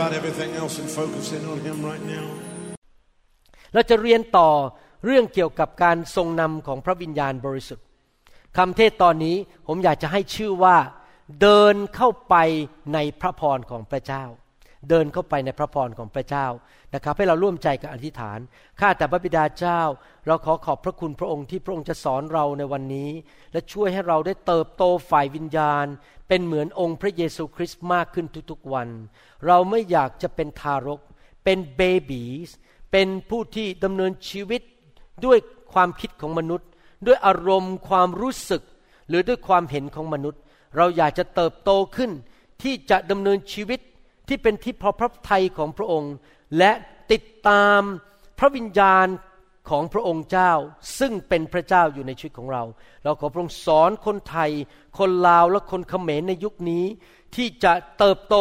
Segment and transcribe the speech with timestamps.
[0.00, 2.26] about everything else and focus in on Him right now.
[3.74, 4.50] เราจะเรียนต่อ
[5.04, 7.86] เรื่องเกี่ยวกับการทรงนำของพระวิญญาณบริสุทธิ์
[8.56, 10.76] คำเทศตอนนี้ผมอยากจะให้ชื่อว่า
[11.40, 12.34] เดินเข้าไป
[12.94, 14.24] ในพระพรของพระเจ้า
[14.88, 16.46] เดินเข้าไปในพระพรของพระเจ้า
[16.94, 18.38] นะครับ ให้เราร่วมใจกันอธิษฐาน
[18.80, 19.80] ข้าแต่พระบิดาเจ้า
[20.26, 23.10] เราขอขอบพระคุณพระองค์ที่พระองค์จะสอนเราในวันนี้
[23.52, 25.86] และช่วยให้เราได้เติบโตฝ่ายวิญญาณ
[26.28, 28.88] เป็นเหมือนองค์พระเยซูคริสต์มากขึ้นทุกๆวัน
[29.46, 31.00] เราไม่อยากจะเป็นทารก
[31.44, 32.50] เป็นเบบีส
[32.92, 34.62] เป็นผู้ที่ดำเนินชีวิต
[35.24, 35.38] ด้วย
[35.72, 36.68] ความคิดของมนุษย์
[37.06, 38.62] ด้วยอารมณ์ความรู้สึก
[39.08, 40.40] หรือด้วยความเห็นของมนุษย์
[40.76, 42.10] เราอยากจะเติบโตขึ้น
[42.62, 43.80] ที่จะดำเนินชีวิต
[44.28, 46.14] ที่เป็นที่พอพระทัยของพระองค์
[46.58, 46.72] และ
[47.12, 47.80] ติดตาม
[48.38, 49.06] พระวิญญาณ
[49.68, 50.52] ของพระองค์เจ้า
[50.98, 52.62] ซึ่งเป็นพระเจ้าอยู่ในชีวิตของเรา
[53.04, 54.50] เราขอพระองค์สอนคนไทย
[54.98, 56.84] คนลาวและคนเขมรในยุคนี้
[57.36, 58.36] ที่จะเติบโต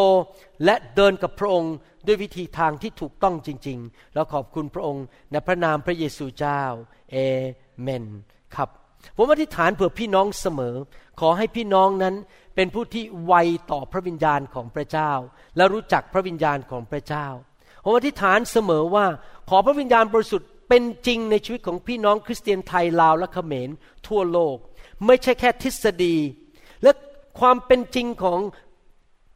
[0.66, 1.73] และเดินกับพระองค์
[2.08, 6.61] ด้วยวิธีทางที่ถูกต้องจริง ๆ เราขอบคุณพระองค์ในพระนามพระเยซูเจ้า
[7.11, 7.17] เอ
[7.82, 8.05] เมน
[8.55, 8.70] ครับ
[9.17, 10.76] ผมอธิษฐานเผื่อพี่น้องเสมอ
[11.20, 12.16] ขอให้พี่น้องนั้น
[12.55, 13.33] เป็นผู้ที่ไว
[13.72, 15.11] ต่อพระวิญญาณของพระเจ้า
[15.58, 17.27] และรู้จักพระวิญญาณของพระเจ้า
[17.83, 19.05] ผมอธิษฐานเสมอว่า
[19.49, 23.69] ขอพระวิญญาณบริสุทธิ์ เป็นจริงในชีวิตของพี่น้องคริสเตียนไทยลาวและเขมร
[24.07, 24.55] ทั่วโลก
[25.05, 26.15] ไม่ใช่แค่ทฤษฎี
[26.83, 26.91] และ
[27.39, 28.39] ความเป็นจริงของ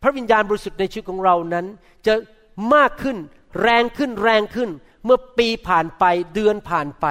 [0.02, 1.66] พระวิญญาณบริสุทธิ์ในชีวิตของเรานั้น
[2.08, 2.14] จะ
[2.74, 3.18] มากขึ้น
[3.62, 4.70] แรงขึ้นแรงขึ้น
[5.06, 7.06] เมื่อปีผ่านไปเดือนผ่านไป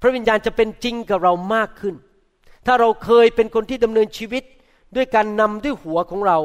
[0.00, 1.94] พระวิญญาณจะเป็นจริงกับเรามากขึ้น
[2.66, 4.44] ถ้าเราเคยเป็นคนที่ดำเนินชีวิต
[4.96, 6.38] ด้วยการนำด้วยหัวของเรา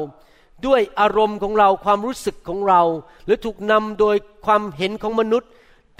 [0.66, 2.82] ด้วยอารมณ์ของเราความรู้สึกของเรา
[3.24, 5.50] หรือถูกนำโดยความเห็นของมนุษย์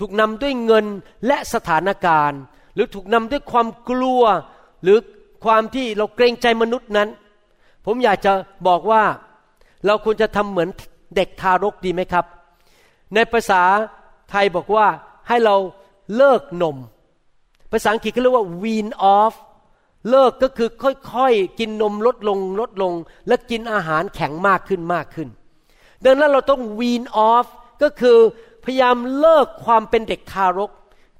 [0.04, 0.86] ถูกนำด้วยเงิน
[1.26, 2.40] และสถานการณ์
[2.74, 4.22] หรือถูกนำด้วยความกลัว
[4.82, 4.98] หรือ
[5.44, 7.08] ความที่เราเกรงใจมนุษย์นั้น
[7.86, 8.32] ผมอยากจะ
[8.66, 9.02] บอกว่า
[9.86, 10.68] เราควรจะทำเหมือน
[11.16, 12.24] เด็กทารกดีไหมครับ
[13.14, 13.62] ในภาษา
[14.30, 14.86] ไทยบอกว่า
[15.28, 15.56] ให้เรา
[16.16, 16.76] เลิกนม
[17.72, 19.34] ภาษาอังกฤษเขาเรียกว่า wean off
[20.10, 20.68] เลิกก็คือ
[21.12, 22.92] ค่อยๆ กินนมลดลงลดลง
[23.28, 25.28] และกินอาหารแข็งมากขึ้นมากขึ้น
[26.04, 27.46] ดังนั้นเราต้อง wean off
[27.82, 28.18] ก็คือ
[28.64, 30.70] พยายามเลิกความเป็นเด็กทารก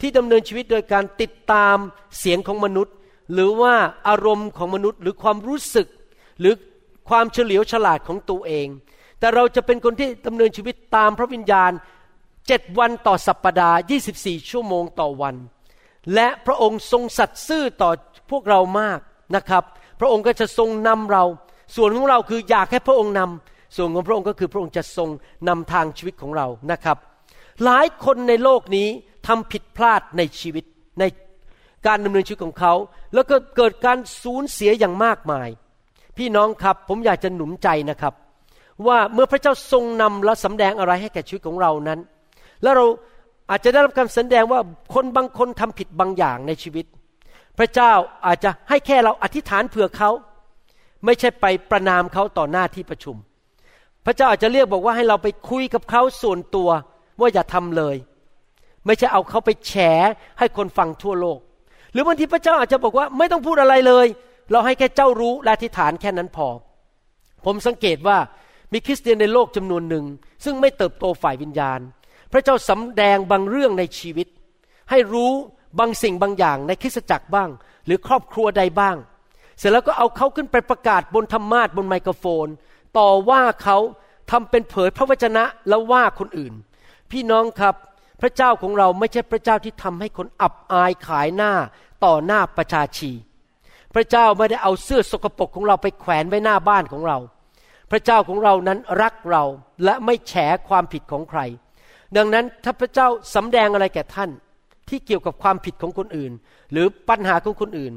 [0.01, 1.77] ที่ดำเนินชีวิตโดยการติดตาม
[2.19, 2.95] เสียงของมนุษย์
[3.33, 3.75] หรือว่า
[4.09, 5.89] อารมณ์ของมนุษย์ หรือความรู้สึก
[6.41, 6.55] หรือ
[7.09, 8.67] ความเฉลียวฉลาดของตัวเอง
[9.19, 11.73] แต่เราจะเป็นคนที่ดำเนินชีวิตตามพระวิญญาณ
[12.49, 13.79] เจ็ดวันต่อสัปปดาห์
[14.15, 15.35] 24 ชั่วโมงต่อวัน
[16.15, 17.91] และพระองค์ทรงสัตย์ซื่อต่อ
[18.31, 18.99] พวกเรามาก
[19.37, 19.63] นะครับ
[20.01, 21.25] พระองค์ก็จะทรงนำเรา
[21.77, 25.09] ส่วนของเราคืออยากให้พระองค์นำส่วนของพระองค์ก็คือพระองค์จะทรง
[25.49, 26.97] นำทางชีวิตของเรานะครับ
[27.65, 28.89] หลายคนในโลกนี้
[29.27, 30.65] ทำผิดพลาดในชีวิต
[31.01, 31.05] ใน
[31.87, 32.75] การดำเนินชีวิตของเขา
[33.15, 35.49] แล้วก็เกิดการสูญเสียอย่างมากมาย
[36.19, 38.15] พี่น้องครับผมอยากจะหนุนใจนะครับ
[38.87, 42.01] ว่าเมื่อพระเจ้าทรงนำและสำแดงอะไรให้แก่ชีวิตของเรานั้น
[42.63, 42.87] แล้วเรา
[43.51, 44.61] อาจจะได้รับการสแสดงว่า
[44.95, 46.87] คนบางคนทำผิดบางอย่างในชีวิต
[47.59, 47.93] พระเจ้า
[48.27, 50.11] อาจจะให้แค่เราอธิษฐานเผื่อเขา
[51.05, 53.17] ไม่ใช่ไปประนามเขาต่อหน้าที่ประชุม
[54.07, 56.71] พระเจ้าอาจจะเรียกบอกว่าให้เราไปคุยกับเขาส่วนตัว
[57.21, 57.97] ว่าอย่าทำเลย
[58.87, 59.73] ไม่ใช่เอาเขาไปแฉ
[60.39, 61.39] ให้คนฟังทั่วโลก
[61.93, 64.07] หรือบางทีพระเจ้าอาจจะบอกว่าไม่ต้องพูดอะไรเลย
[64.51, 66.49] เราให้แค่เจ้ารู้และอธิษฐานแค่นั้นพอ
[67.45, 68.19] ผมสังเกตว่า
[68.73, 70.05] มีคริสเตียนในโลกจำนวนหนึ่ง
[70.45, 71.81] ซึ่งไม่เติบโตฝ่ายวิญญาณ
[72.33, 74.29] พระเจ้าสำแดงบางเรื่องในชีวิต
[74.91, 75.33] ให้รู้
[75.79, 77.49] บางสิ่งบางอย่างในคริสตจักรบ้าง
[77.87, 78.97] หรือครอบครัวใดบ้าง
[79.59, 82.47] เสร็จแล้วก็เอาเขาขึ้นไปประกาศบนธรรมาทบนไมโครโฟน
[82.99, 83.79] ต่อว่าเขา
[84.31, 86.55] ทำเป็นเผยพระวจนะแล้วว่าคนอื่น
[87.13, 87.75] พี่น้องครับ
[88.21, 91.53] พระเจ้าของเราไม่ใช่พระเจ้าที่ทำให้คนอับอายขายหน้า
[92.05, 93.13] ต่อหน้าประชาชี
[93.95, 97.19] พระเจ้าไม่ได้เอาเสื้อสกปรกของเราไปแขวนไว้หน้าบ้านของเรา
[97.91, 99.45] พระเจ้าของเรานั้นรักเรา
[99.85, 100.33] และไม่แฉ
[100.69, 101.41] ความผิดของใคร
[102.17, 104.31] ดังนั้นถ้าพระเจ้าสำแดงอะไรแก่ท่าน
[104.89, 106.33] ที่เกี่ยวกับความผิดของคนอื่น
[106.73, 107.95] หรือปัญหาของคนอื่น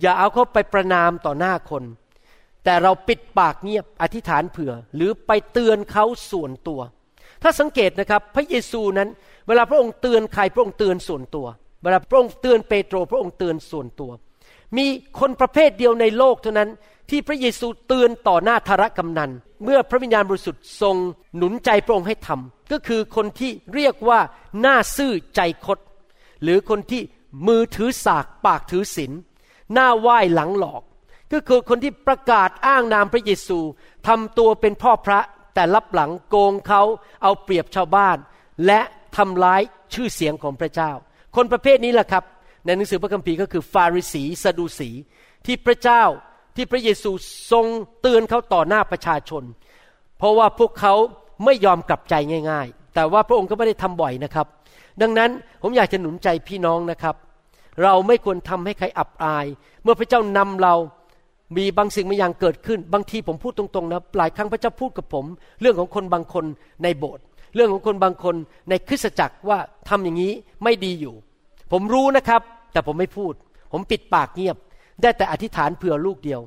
[0.00, 1.82] อย่าเอาเขาไปประนามต่อหน้าคน
[2.64, 6.80] แต่เราปิดปากเงียบอธิษฐานเผื่อ หรือไปเตือนเขาส่วนตัว
[7.42, 9.08] ถ้าสังเกตนะครับพระเยซูนั้น
[9.48, 11.46] เวลาพระองค์เตือนใครพระองค์เตือนส่วนตัว
[11.82, 14.10] เวลาพระองค์เตือนเปโตร พระองค์เตือนส่วนตัว
[14.76, 14.86] มี
[15.20, 16.70] คนประเภทเดียวในโลกเท่านั้น
[17.10, 19.30] ที่พระเยซูเตือนต่อหน้าธารกำนัน
[19.64, 20.96] เมื่อพระวิญญาณบริสุทธิ์ทรง
[21.36, 24.20] หนุนใจพระองค์ให้ทำก็คือคนที่เรียกว่า
[24.60, 25.78] หน้าซื่อใจคด
[26.42, 27.02] หรือคนที่
[27.46, 29.12] มือถือสากปากถือศีล
[29.72, 30.82] หน้าไหว้หลังหลอก
[31.32, 33.58] ก็คือคนที่ประกาศอ้างนามพระเยซู
[34.06, 35.20] ทำตัวเป็นพ่อพระ
[35.58, 36.82] แต่ลับหลังโกงเขา
[37.22, 38.16] เอาเปรียบชาวบ้าน
[38.66, 38.80] และ
[39.16, 39.62] ทำร้าย
[39.94, 40.90] ชื่อเสียงของพระเจ้า
[41.36, 42.24] คนประเภทนี้แหละครับ
[42.64, 44.90] ในหนังสือพระคัมภีร์ก็คือฟาริสีสดูสี
[45.46, 46.02] ที่พระเจ้า
[46.56, 47.10] ที่พระเยซู
[47.52, 47.66] ทรง
[48.00, 49.42] เตือนเขาต่อหน้าประชาชน
[50.18, 50.94] เพราะว่าพวกเขา
[51.44, 52.14] ไม่ยอมกลับใจ
[52.50, 54.46] ง่าย ๆ แต่ว่าพระองค์ก็ไม่ได้ทำบ่อยนะครับ
[55.02, 55.30] ดังนั้น
[55.62, 57.14] ผมอยากจะหนุนใจพี่น้องนะครับ
[57.82, 59.46] เราไม่ควรทำให้ใครอับอาย
[59.82, 60.74] เมื่อพระเจ้านำเรา
[61.56, 65.24] มีบางสิ่งบางอย่างเกิดขึ้น บางทีผมพูดตรงๆนะหลายครั้งพระเจ้าพูดกับผม
[65.60, 66.44] เรื่องของคนบางคน
[66.82, 67.24] ในโบสถ์
[67.54, 68.34] เรื่องของคนบางคน
[68.68, 69.58] ในคริสตจักรว่า
[69.88, 70.32] ทำอย่างนี้
[70.64, 71.14] ไม่ดีอยู่
[71.72, 72.40] ผมรู้นะครับ
[72.72, 73.32] แต่ผมไม่พูด
[73.72, 74.56] ผมปิดปากเงียบ
[75.02, 76.40] ได้แต่อธิษฐานเผื่อลูกเดียว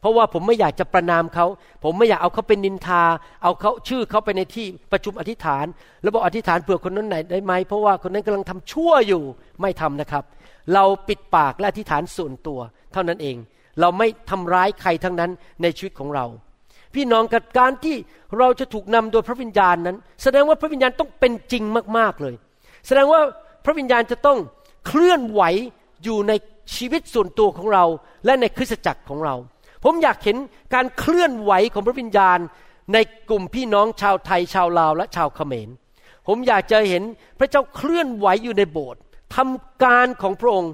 [0.00, 1.46] เพราะว่าผมไม่อยากจะประนามเขา
[1.84, 3.02] ผมไม่อยากเอาเขาเป็นนินทา
[3.42, 5.64] เอาเขาชื่อเขาไปในที่ประชุมอธิษฐาน
[6.02, 9.22] แล้วบอกอธิษฐานเผื่อคนนั้นไหนได้ไหมเพราะว่าคนนั้นกำลังทำชั่วอยู่
[9.60, 10.24] ไม่ทำนะครับ
[10.74, 12.60] เราปิดปากและอธิษฐานส่วนตัว
[12.92, 13.36] เท่านั้นเอง
[13.80, 15.30] เราไม่ทำร้ายใครทั้งนั้น
[15.62, 16.24] ในชีวิตของเรา
[16.94, 17.96] พี่น้องกับการที่
[18.38, 21.62] เราจะถูกนำโดยพระวิญญาณนั้น แสดงว่าพระวิญญาณต้องเป็นจริง
[21.98, 22.34] มากๆเลย
[22.86, 23.20] แสดงว่า
[23.64, 24.38] พระวิญญาณจะต้อง
[24.86, 25.42] เคลื่อนไหว
[26.04, 26.32] อยู่ใน
[26.76, 27.84] ชีวิตส่วนตัวของเรา
[28.24, 29.34] และในคริสตจักรของเรา
[29.84, 30.36] ผมอยากเห็น
[30.74, 32.38] การเคลื่อนไหวของพระวิญญาณ
[32.92, 35.68] ในกลุ่มพี่น้องชาวไทยชาวลาวและชาวเขมร
[36.26, 37.02] ผมอยากจะเห็น
[37.38, 39.00] พระเจ้าเคลื่อนไหวอยู่ในโบสถ์
[39.36, 40.72] ทำการของพระองค์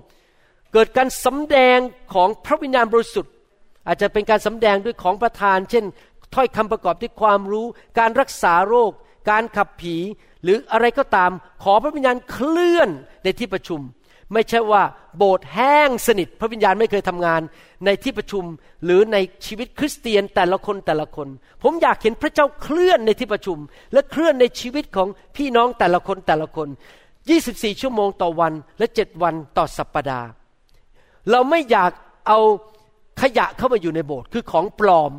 [0.73, 1.79] เกิดการสำแดง
[2.15, 3.33] ของพระวิญญาณบริสุทธิ์
[3.87, 5.85] อาจจะเป็นการสำแดงด้วยของประทาน เช่น
[6.35, 7.67] ถ้อยคำประกอบด้วยความรู้
[7.99, 8.93] การรักษาโรค
[9.31, 9.97] การขับผี
[10.43, 11.31] หรืออะไรก็ตาม
[11.63, 12.89] ขอพระวิญญาณเคลื่อน
[13.25, 13.81] ในที่ประชุม
[14.33, 14.83] ไม่ใช่ว่า
[15.17, 17.41] โบสถ์แห้งสนิท พระวิญญาณไม่เคยทำงาน
[17.85, 18.45] ในที่ประชุม
[18.85, 19.17] หรือใน
[19.47, 21.29] ชีวิตคริสเตียนแต่ละคนแต่ละคน
[21.63, 23.59] ผมอยากเห็นพระเจ้าเคลื่อนในที่ประชุม
[23.93, 26.69] และเคลื่อนในชีวิตของพี่น้องแต่ละคนแต่ละคน
[27.25, 30.29] 24 ชั่วโมงต่อวันและ 7 วันต่อสัปปดาห์
[31.31, 31.91] เราไม่อยาก
[32.29, 32.39] เอา
[33.23, 35.13] ขยะเข้ามาอยู่ในโบสถ์คือของปลอม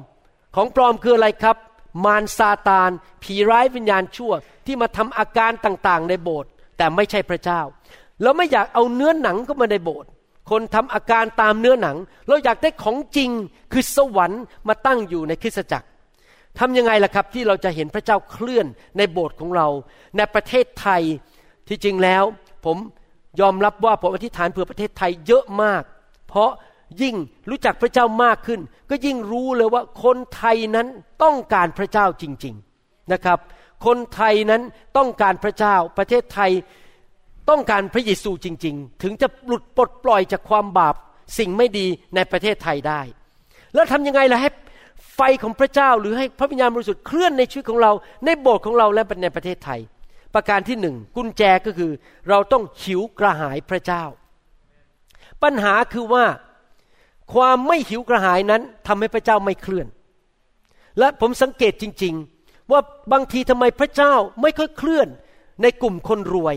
[0.55, 1.57] ของปลอมคืออะไรครับ
[2.05, 2.89] มารซาตาน
[3.23, 4.31] ผีร้ายวิญญาณชั่ว
[4.65, 7.61] ที่มาทำอาการต่างๆ ในโบสถ์แต่ไม่ใช่พระเจ้า
[8.21, 10.09] เราไม่อยากเอาเนื้อหนังเข้ามาในโบสถ์
[10.50, 11.97] คนทำอาการตามเนื้อหนัง
[12.27, 13.29] เราอยากได้ของจริง
[13.71, 15.88] คือสวรรค์มาตั้งอยู่ในคริสตจักร
[16.59, 18.67] ทำยังไงล่ะครับที่เราจะเห็นพระเจ้าเคลื่อน
[18.97, 19.67] ในโบสถ์ของเรา
[20.17, 21.01] ในประเทศไทย
[21.67, 22.23] ที่จริงแล้ว
[22.65, 22.77] ผม
[23.41, 25.83] ยอมรับว่าผมอธิษฐานเผื่อประเทศไทยเยอะมาก
[26.33, 26.53] เพราะ
[27.01, 27.15] ยิ่ง
[27.50, 30.88] รู้จักพระเจ้ามากขึ้น ก็ยิ่งรู้เลยว่าคนไทยนั้น
[31.24, 33.39] ต้องการพระเจ้าจริง ๆนะครับ
[33.85, 34.62] คนไทยนั้น
[34.97, 36.51] ต้องการพระเจ้า ประเทศไทย
[37.50, 40.95] ต้องการพระเยซูจริง ๆ ถึงจะหลุดปลดปล่อยจากความบาป
[41.38, 43.01] สิ่งไม่ดีในประเทศไทยได้
[43.74, 44.49] แล้วทำยังไงล่ะให้
[45.16, 47.92] ไฟของพระเจ้าหรือให้พระวิญญาณบริสุทธิ์เคลื่อนในชีวิตของเรา
[48.25, 49.80] ในโบสถ์ของเราและในประเทศไทย
[50.33, 51.92] ประการที่หนึ่งกุญแจก็คือ
[52.30, 54.04] เราต้องหิวกระหายพระเจ้า
[55.44, 56.26] ปัญหาคือว่า
[57.33, 59.88] ความไม่หิวกระหายนั้นทำให้พระเจ้าไม่เคลื่อน
[61.00, 62.80] และผมสังเกตจริง ๆ ว่า
[63.12, 65.07] บางทีทำไมพระเจ้าไม่ค่อยเคลื่อน
[65.62, 66.56] ในกลุ่มคนรวย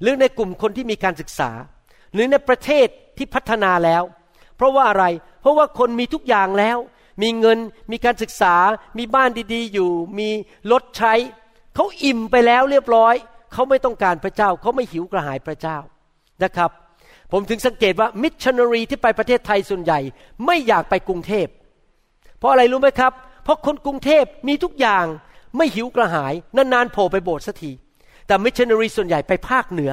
[0.00, 1.50] หรือในกลุ่มคนที่มีการศึกษา
[2.14, 2.86] หรือในประเทศ
[3.16, 4.02] ที่พัฒนาแล้ว
[4.56, 5.04] เพราะว่าอะไร
[5.40, 6.78] เพราะว่าคนมีทุกอย่างแล้ว
[7.22, 7.58] มีเงิน
[7.92, 8.54] มีการศึกษา
[8.98, 10.28] มีบ้านดีๆ อยู่ มี
[10.72, 11.14] รถใช้
[11.74, 13.14] เขาอิ่มไปแล้วเรียบร้อย
[13.52, 15.78] เขาไม่ต้องการพระเจ้า เขาไม่หิวกระหายพระเจ้า
[16.42, 16.70] นะครับ
[17.32, 20.00] ผมถึงสังเกตว่ามิชชันนารีที่ไปประเทศไทยส่วนใหญ่
[20.46, 21.46] ไม่อยากไปกรุงเทพ
[22.38, 23.12] เพราะอะไรรู้ไหมครับ
[23.44, 25.04] เพราะคนกรุงเทพมีทุกอย่าง
[25.56, 27.70] ไม่หิวกระหาย นานๆโผล่ไปโบสถ์สักที
[28.26, 29.92] แต่มิชชันนารีส่วนใหญ่ไปภาคเหนือ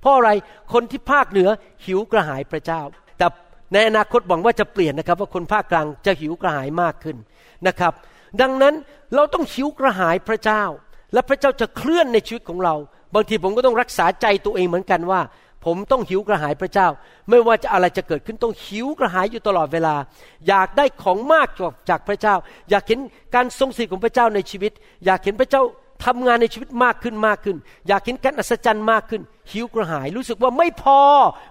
[0.00, 0.30] เพราะอะไร
[0.72, 1.48] คนที่ภาคเหนือ
[1.86, 2.82] หิวกระหายพระเจ้า
[3.18, 3.26] แต่
[3.72, 7.16] ในอนาคตหวังว่าจะเปลี่ยนนะครับ ว่าคนภาคกลางจะหิวกระหายมากขึ้น
[7.66, 7.92] นะครับ
[8.40, 8.74] ดังนั้น
[9.14, 10.62] เราต้องหิวกระหายพระเจ้า
[11.12, 12.74] และพระเจ้าจะเคลื่อนในชีวิตของเรา
[13.14, 15.20] บางทีผมก็ต้องรักษาใจตัวเองเหมือนกันว่า
[15.64, 16.88] ผมต้องหิวกระหายพระเจ้า
[17.30, 19.94] ไม่ว่าจะอะไรจะเกิดขึ้นต้องหิวกระหายอยู่ตลอดเวลา
[20.48, 21.48] อยากได้ของมาก
[21.90, 22.34] จากพระเจ้า
[22.70, 23.00] อยากเห็น
[23.34, 24.72] การทรงสิทธิ์ของพระเจ้าในชีวิต
[25.04, 25.62] อยากเห็นพระเจ้า
[26.04, 27.56] ทำงานในชีวิตมากขึ้นมากขึ้น
[27.88, 31.00] อยากเห็นการอัศจรรย์มากขึ้น หิวกระหายรู้สึกว่าไม่พอ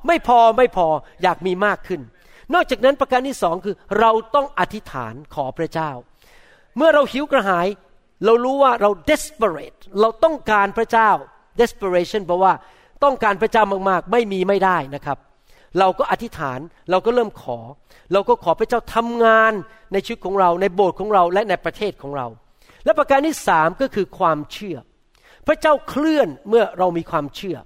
[0.08, 0.88] ไม่พอไม่พอ
[1.24, 2.01] อยากมีมากขึ้น
[2.54, 5.92] นอกจากนั้นประการที่สองคือเราต้องอธิษฐานขอพระเจ้า
[6.78, 7.68] เมื่อเราหิวกระหาย
[8.25, 11.10] เรารู้ว่าเรา desperate เราต้องการพระเจ้า
[11.60, 12.54] desperation แปลว่า
[13.03, 15.18] ต้องการพระเจ้ามากๆ ไม่มีไม่ได้นะครับ
[15.79, 16.60] เราก็อธิษฐาน
[16.91, 17.60] เราก็เริ่มขอ
[18.13, 19.53] เราก็ขอพระเจ้าทำงาน
[19.94, 22.27] ในชีวิตของเรา ในโบสถ์ของเราและในประเทศของเรา
[22.86, 24.77] และประการที่สามก็คือความเชื่อ
[25.48, 27.58] พระเจ้าเคลื่อนเมื่อเรามีความเชื่อ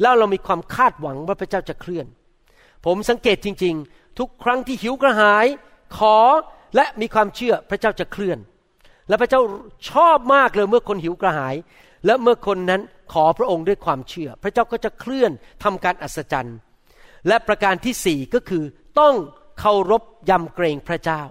[0.00, 2.06] แล้วเรามีความคาดหวังว่าพระเจ้าจะเคลื่อน
[2.86, 5.46] ผมสังเกตจริง ๆ ทุกครั้งที่หิวกระหาย
[5.98, 6.16] ขอ
[6.76, 8.38] และมีความเชื่อพระเจ้าจะเคลื่อน
[9.08, 9.40] และพระเจ้า
[9.90, 11.54] ชอบมากเลยเมื่อคนหิวกระหาย
[12.06, 12.80] และเมื่อคนนั้น
[13.12, 15.32] ขอพระองค์ด้วยความเชื่อ พระเจ้าก็จะเคลื่อน
[15.64, 16.56] ทำการอัศจรรย์
[17.28, 18.64] และประการที่สี่ก็คือ
[19.00, 19.14] ต้อง
[19.60, 21.22] เคารพยำเกรงพระเจ้า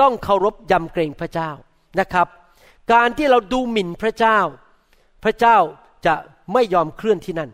[0.00, 1.50] ต้องเคารพยำเกรงพระเจ้า
[2.00, 2.26] นะครับ
[2.92, 4.38] การที่เราดูหมิ่นพระเจ้า
[5.24, 5.56] พระเจ้า
[6.06, 6.14] จะ
[6.52, 7.50] ไม่ยอมเคลื่อนที่นั่น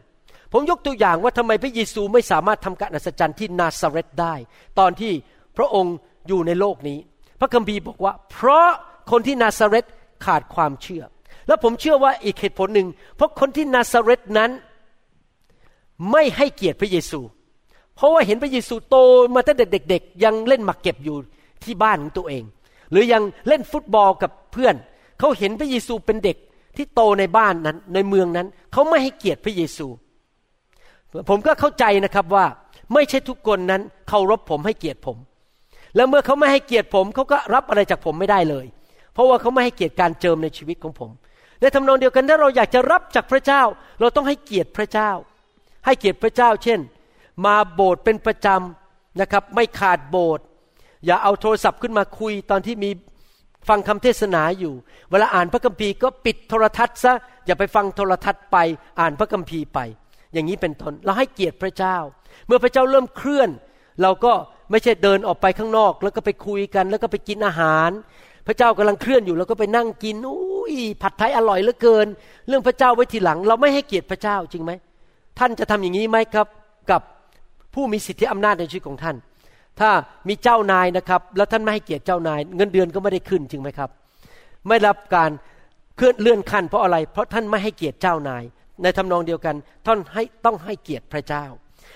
[0.52, 4.34] ผมยกตัวอย่างว่าทำไมพระเยซูไม่สามารถทำการอัศจรรย์ที่นาซาเรตได้
[4.78, 5.12] ตอนที่
[5.56, 5.96] พระองค์
[6.28, 6.98] อยู่ในโลกนี้
[7.40, 8.68] พระคัมภีร์บอกว่า เพราะ
[9.10, 9.84] คนที่นาซาเรต
[10.24, 11.04] ขาดความเชื่อ
[11.46, 14.50] และผมเชื่อว่าอีกเหตุผลหนึ่ง เพราะคนที่นาซาเรตนั้น
[16.10, 17.20] ไม่ให้เกียรติพระเยซู
[17.96, 18.96] เพราะว่าเห็นพระเยซูโต
[19.34, 21.16] มาตั้งแต่เด็ก ๆ ยังเล่นหมากเก็บอยู่
[21.64, 22.42] ที่บ้านของตัวเอง
[22.90, 24.74] หรือยังเล่นฟุตบอลกับเพื่อน
[25.18, 26.36] เขาเห็นพระเยซูเป็นเด็ก
[26.76, 29.86] ที่โตในบ้านนั้นในเมืองนั้น เขาไม่ให้เกียรติพระเยซู
[31.28, 32.46] ผมก็เข้าใจนะครับว่า
[32.94, 35.16] ไม่ใช่ทุกคนนั้นเคารพผมให้เกียรติผม
[35.96, 38.66] แล้วเมื่อเขาไม่ให้เกียรติผมเขาก็รับอะไรจากผมไม่ได้เลย
[39.12, 41.10] เพราะว่าเขาไม่ให้เกียรติการเจิมในชีวิตของผม
[41.64, 43.62] ในทำนองเดียวกันถ้าเราอยากจะรับจากพระเจ้า
[44.00, 45.10] เราต้องให้เกียรติพระเจ้า
[45.86, 46.80] ให้เกียรติพระเจ้า เช่น
[47.44, 50.44] มาโบสถ์เป็นประจำนะครับ ไม่ขาดโบสถ์
[51.06, 52.90] อย่าเอาโทรศัพท์ขึ้นมาคุยตอนที่มี
[53.68, 54.74] ฟังคำเทศนาอยู่
[55.10, 57.12] เวลาอ่านพระคัมภีร์ก็ปิดโทรทัศน์ซะ
[57.46, 58.56] อย่าไปฟังโทรทัศน์ไป
[59.00, 59.78] อ่านพระคัมภีร์ไป
[60.32, 61.96] อย่างนี้เป็นต้นเราให้เกียรติพระเจ้า
[62.46, 63.50] เมื่อพระเจ้าเริ่มเคลื่อน
[64.02, 64.32] เราก็
[64.70, 67.90] ไม่ใช่เดินออกไปข้างนอก แล้วก็ไปคุยกัน แล้วก็ไปกินอาหาร
[68.46, 72.06] พระเจ้ากำลังเคลื่อนอยู่แล้วก็ไปนั่งกินอุ้ยผัดไทยอร่อยเหลือเกิน
[72.48, 74.72] เรื่องพระเจ้าไว้ทีหลัง เราไม่ให้เกียรติพระเจ้าจริงไหม
[75.38, 76.46] ท่านจะทำอย่างนี้ไหมครับ
[76.90, 77.02] กับ
[77.74, 79.16] ผู้มีสิทธิอำนาจในชีวิตของท่าน
[79.80, 79.90] ถ้า
[80.28, 83.90] มีเจ้านายนะครับ แล้วท่านไม่ให้เกียรติเจ้านาย เงินเดือนก็ไม่ได้ขึ้นจริงไหมครับ
[84.68, 85.30] ไม่รับการ
[85.96, 88.42] เคลื่อนเลื่อนขั้นเพราะอะไร เพราะท่านไม่ให้เกียรติเจ้านาย
[88.82, 91.44] ในทำนองเดียวกันท่านให้ต้องให้เกียรติพระเจ้า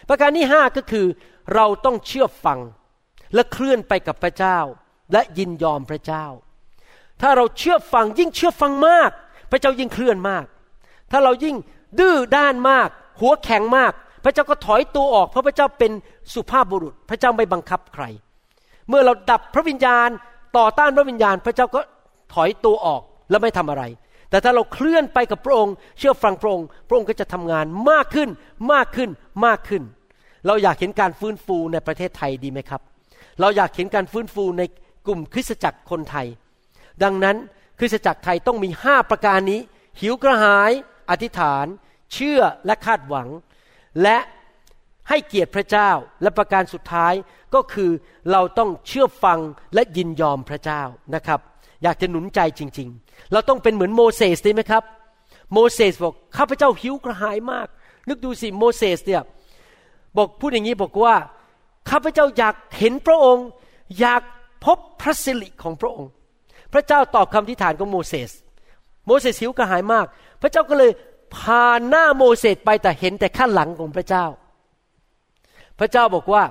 [0.08, 1.06] ประการที่ห้าก็คือ
[1.54, 2.58] เราต้องเชื่อฟัง
[3.34, 4.58] และเคลื่อนไปกับพระเจ้า
[5.12, 6.26] และยินยอมพระเจ้า
[7.20, 9.10] ถ้าเราเชื่อฟังยิ่งเชื่อฟังมาก
[9.50, 10.44] พระเจ้ายิ่งเคลื่อนมาก
[11.10, 11.56] ถ้าเรายิ่ง
[11.98, 12.88] ดื้อด้านมาก
[13.20, 13.92] หัวแข็งมาก
[14.24, 15.92] พระเจ้าก็ถอยตัวออก เพราะพระเจ้าเป็น
[16.34, 18.04] สุภาพบุรุษ พระเจ้าไม่บังคับใคร
[18.88, 20.08] เมื่อเราดับพระวิญญาณ
[20.58, 21.80] ต่อต้านพระวิญญาณ พระเจ้าก็
[22.34, 23.84] ถอยตัวออกแล้วไม่ทำอะไร
[24.30, 28.28] แต่ถ้าเราเคลื่อนไปกับพระองค์ เชื่อฟังพระองค์ พระองค์ก็จะทำงานมากขึ้น
[28.72, 29.10] มากขึ้น
[29.46, 29.82] มากขึ้น
[30.46, 32.80] เราอยากเห็นการฟื้นฟูในประเทศไทยดีไหมครับ
[33.40, 34.62] เราอยากเห็นการฟื้นฟูใน
[35.08, 36.26] กลุ่มคริสตจักรคนไทย
[37.02, 37.36] ดังนั้น
[37.78, 39.60] คริสตจักรไทยต้องมีห้าประการนี้
[40.00, 40.70] หิวกระหาย
[41.10, 41.66] อธิษฐาน
[42.12, 43.28] เชื่อและคาดหวัง
[44.02, 44.18] และ
[45.08, 45.90] ให้เกียรติพระเจ้า
[46.22, 47.14] และประการสุดท้าย
[47.54, 47.90] ก็คือ
[48.32, 49.38] เราต้องเชื่อฟัง
[49.74, 50.82] และยินยอมพระเจ้า
[51.14, 51.40] นะครับ
[51.82, 54.82] อยากจะหนุนใจจริง ๆ เราต้องเป็นเหมือนโมเสสได้ไหมครับ
[55.52, 57.68] โมเสสบอกข้าพเจ้าหิวกระหายมาก
[58.08, 59.22] นึกดูสิโมเสสเนี่ย
[60.16, 61.14] บอกพูดอย่างนี้บอกว่า
[61.90, 63.46] ข้าพเจ้าอยากเห็นพระองค์
[64.00, 64.22] อยาก
[64.64, 66.12] พบพระสิริของพระองค์
[66.72, 68.30] พระเจ้าตอบคำทิฐานของโมเสส
[69.06, 70.06] โมเสสหิวกระหายมาก
[70.42, 70.90] พระเจ้าก็เลย
[71.36, 74.24] พาหน้าโมเสสไปแต่เห็นแต่ข้างหลังของพระเจ้า
[75.78, 76.42] พระเจ้าบอกว่า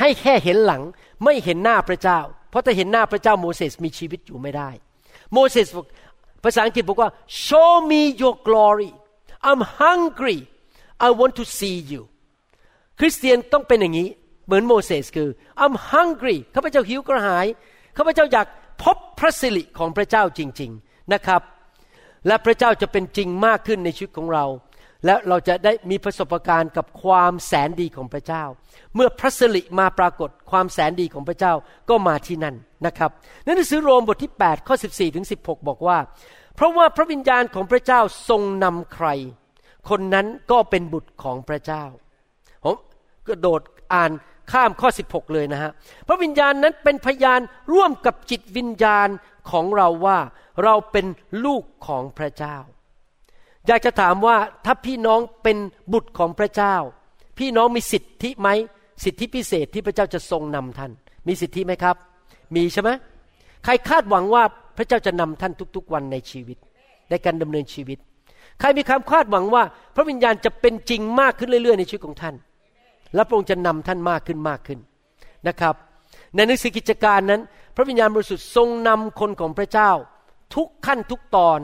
[0.00, 0.82] ให้แค่เห็นหลัง
[1.24, 2.18] ไม่เห็นหน้าพระเจ้า
[2.50, 4.70] เพราะถ้าเห็นหน้าพระเจ้าโมเสสมีชีวิตอยู่ไม่ได้
[5.32, 5.86] โมเสสบอก
[6.44, 7.10] ภาษาอังกฤษบอกว่า
[7.46, 8.92] show me your glory
[9.48, 10.38] I'm hungry
[11.06, 12.02] I want to see you
[12.98, 14.08] คริสเตียนต้องเป็นอย่างนี้
[14.48, 15.28] เหมือนโมเสสคือ
[15.62, 17.46] I'm hungry ข้าพเจ้าหิวกระหาย
[17.96, 18.46] ข้าพเจ้าอยาก
[18.82, 21.42] พบพระสิริของพระเจ้าจริง ๆนะครับ
[22.26, 24.44] และพระเจ้าจะเป็นจริงมากขึ้นในชีวิตของเรา
[25.06, 28.44] และเราจะได้มีประสบการณ์กับความแสนดีของพระเจ้า
[28.94, 31.52] เมื่อพระสิริมาปรากฏความแสนดีของพระเจ้า
[31.88, 33.10] ก็มาที่นั่นนะครับ
[33.44, 35.98] ในหนังสือโรมบทที่8ข้อ14ถึง16 บอกว่า
[36.54, 39.08] เพราะว่าพระวิญญาณของพระเจ้าทรงนำใคร
[39.88, 41.84] คนนั้นก็เป็นบุตรของพระเจ้า
[42.64, 42.76] ผม
[43.26, 43.60] กระโดด
[43.94, 44.10] อ่าน
[44.52, 45.70] ข้ามข้อ 16 เลยนะฮะ
[46.08, 47.40] พระวิญญาณนั้นเป็นพยาน
[47.72, 49.08] ร่วมกับจิตวิญญาณ
[49.50, 50.18] ของเราว่า
[50.64, 51.06] เราเป็น
[51.44, 52.56] ลูกของพระเจ้า
[53.66, 55.58] อยากจะถามว่าถ้าพี่น้องเป็น
[55.92, 56.76] บุตรของพระเจ้า
[57.38, 58.48] พี่น้องมีสิทธิไหม
[59.04, 60.92] สิทธิพิเศษที่พระเจ้าจะทรงนำท่าน
[61.26, 61.96] มีสิทธิไหมครับ
[62.56, 62.90] มีใช่ไหม
[63.64, 64.42] ใครคาดหวังว่า
[64.76, 66.58] พระเจ้าจะนำท่านทุกๆวันในชีวิต
[67.10, 67.98] ในการดำเนินชีวิต
[68.60, 69.62] ใครมีความคาดหวังว่า
[69.94, 72.34] พระวิญญาณจะเป็นจริงมากขึ้นเรื่อยๆ ในชีวิตของท่าน
[73.14, 74.78] และพระองค์จะนำท่านมากขึ้นมากขึ้น
[75.48, 75.74] นะครับ
[76.34, 77.40] ในหนังสือกิจการนั้น
[77.76, 79.90] พระวิญญาณบริสุทธิ์ทรงนำคนของพระเจ้า
[80.54, 81.58] ทุกขั้นทุกตอน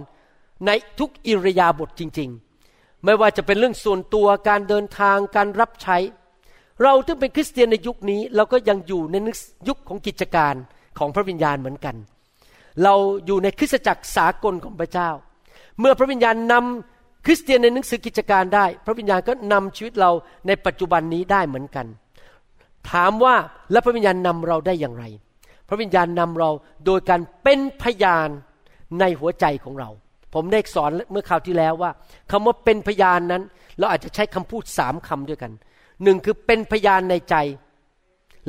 [0.67, 2.31] ในทุกอิริยาบถจริง
[2.67, 5.97] ๆ ไม่ว่าจะเป็นเรื่องส่วนตัวการเดินทางการรับใช้
[6.83, 9.17] เราทึ่งเป็นคริสเตียนในยุคนี้ เราก็ยังอยู่ใน
[9.69, 10.55] ยุคของกิจการ
[10.99, 11.97] ของพระวิญญาณเหมือนกัน
[12.83, 12.95] เรา
[13.27, 15.11] อยู่ในคริสตจักรสากลของพระเจ้า
[15.81, 16.94] เมื่อพระวิญญาณนำ
[17.25, 20.11] คริสเตียนในหนังสือกิจการได้ พระวิญญาณก็นำชีวิตเรา
[20.47, 21.87] ในปัจจุบันนี้ได้เหมือนกัน
[22.91, 23.35] ถามว่า
[23.73, 25.05] แล้วพระวิญญาณนำเราได้อย่างไร
[25.69, 26.51] พระวิญญาณนำเรา
[26.87, 28.29] โดยการเป็นพยาน
[29.01, 29.91] ในหัวใจของเรา
[30.35, 31.91] ผมได้สอนเมื่อคราวที่แล้วว่า
[32.31, 33.43] คำว่าเป็นพยานนั้น
[33.79, 35.53] เราอาจจะใช้คำพูดสามคำด้วยกัน
[36.03, 37.37] หนึ่งคือเป็นพยานในใจ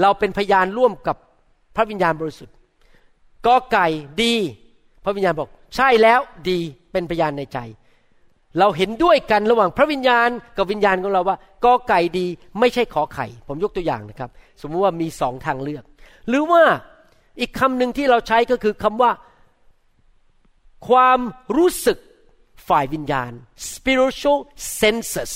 [0.02, 1.18] เราเป็นพยานร่วมกับ
[1.76, 2.56] พระวิญญาณบริสุทธิ์
[3.46, 3.88] กอไก่
[4.22, 4.34] ดี
[5.04, 6.60] พระวิญญาณบอก ใช่แล้วดี
[6.92, 7.60] เป็นพยานในใจ
[8.60, 12.26] เราเห็นด้วยกันระหว่างพระวิญญาณกับวิญญาณของเราว่ากอไก่ดี
[12.60, 14.30] ไม่ใช่ขอไข่ ผมยกตัวอย่างนะครับ
[14.62, 15.84] สมมติว่ามีสองทางเลือก
[16.30, 16.64] หรือว่า
[17.40, 19.12] อีกคำหนึ่งที่เราใช้ก็คือคำว่า
[20.88, 21.20] ความ
[21.58, 21.98] รู้สึก
[22.70, 23.32] ฝ่ายวิญญาณ
[23.74, 24.40] spiritual
[24.82, 25.34] senses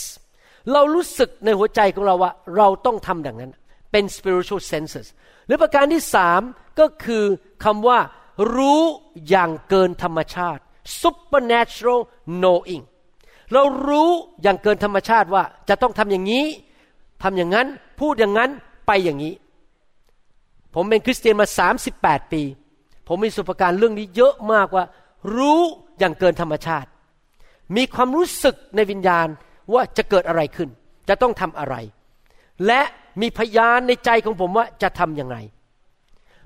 [0.73, 3.51] เรารู้สึกในหัวใจของเราว่า เราต้องทำอย่างนั้น
[3.91, 5.07] เป็น spiritual senses
[5.45, 6.41] หรือประการที่สาม
[6.79, 7.23] ก็คือ
[7.63, 7.99] คำว่า
[8.55, 8.81] รู้
[9.29, 10.61] อย่างเกินธรรมชาติ
[11.01, 12.01] supernatural
[12.41, 12.83] knowing
[13.53, 14.09] เรารู้
[14.41, 16.45] อย่างเกินธรรมชาติว่าจะต้องทำอย่างนี้
[17.23, 17.67] ทำอย่างนั้น
[17.99, 18.49] พูดอย่างนั้น
[18.87, 19.33] ไปอย่างนี้
[20.75, 21.47] ผมเป็นคริสเตียนมา
[21.89, 22.43] 38 ปี
[23.07, 24.85] ผมมีสุปการเรื่องนี้เยอะมากว่า
[25.35, 25.61] รู้
[25.99, 26.89] อย่างเกินธรรมชาติ
[27.75, 29.27] มีความรู้สึกในวิญญาณ
[29.73, 30.69] ว่าจะเกิดอะไรขึ้น
[31.09, 31.75] จะต้องทำอะไร
[32.67, 32.81] และ
[33.21, 35.37] มีพยานในใจของผมว่าจะทำอย่างไร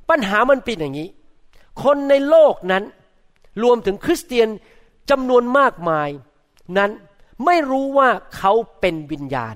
[0.10, 1.08] ปัญหามันเป็นอย่างนี้
[1.84, 2.84] คนในโลกนั้น
[3.64, 4.48] รวมถึงคริสเตียน
[5.10, 6.10] จำนวนมากมาย
[6.78, 6.92] นั้น
[7.46, 9.56] ไม่รู้ว่าเขาเป็นวิญญาณ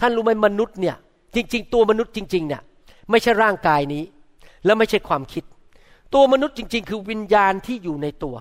[0.00, 0.96] ท่านรู้ไหมมนุษย์เนี่ย
[1.34, 2.62] จริง ๆ ตัวมนุษย์จริง ๆ เนี่ย
[3.10, 4.02] ไม่ใช่ร่างกายนี้
[4.64, 5.44] และไม่ใช่ความคิด
[6.14, 8.36] ตัวมนุษย์จริง ๆ คือวิญญาณที่อยู่ในตัว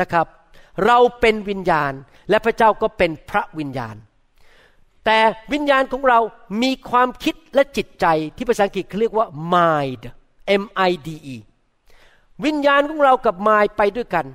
[0.00, 0.26] นะครับ
[0.86, 1.92] เราเป็นวิญญาณ
[2.30, 3.96] และพระเจ้าก็เป็นพระวิญญาณ
[5.04, 5.18] แต่
[5.52, 6.18] วิญญาณของเรา
[6.62, 10.02] มีความคิดและจิตใจที่ภาษาอังกฤษเขาเรียกว่า mind
[10.62, 11.36] M I D E
[12.44, 14.26] วิญญาณของเรากับ mind ไปด้วยกัน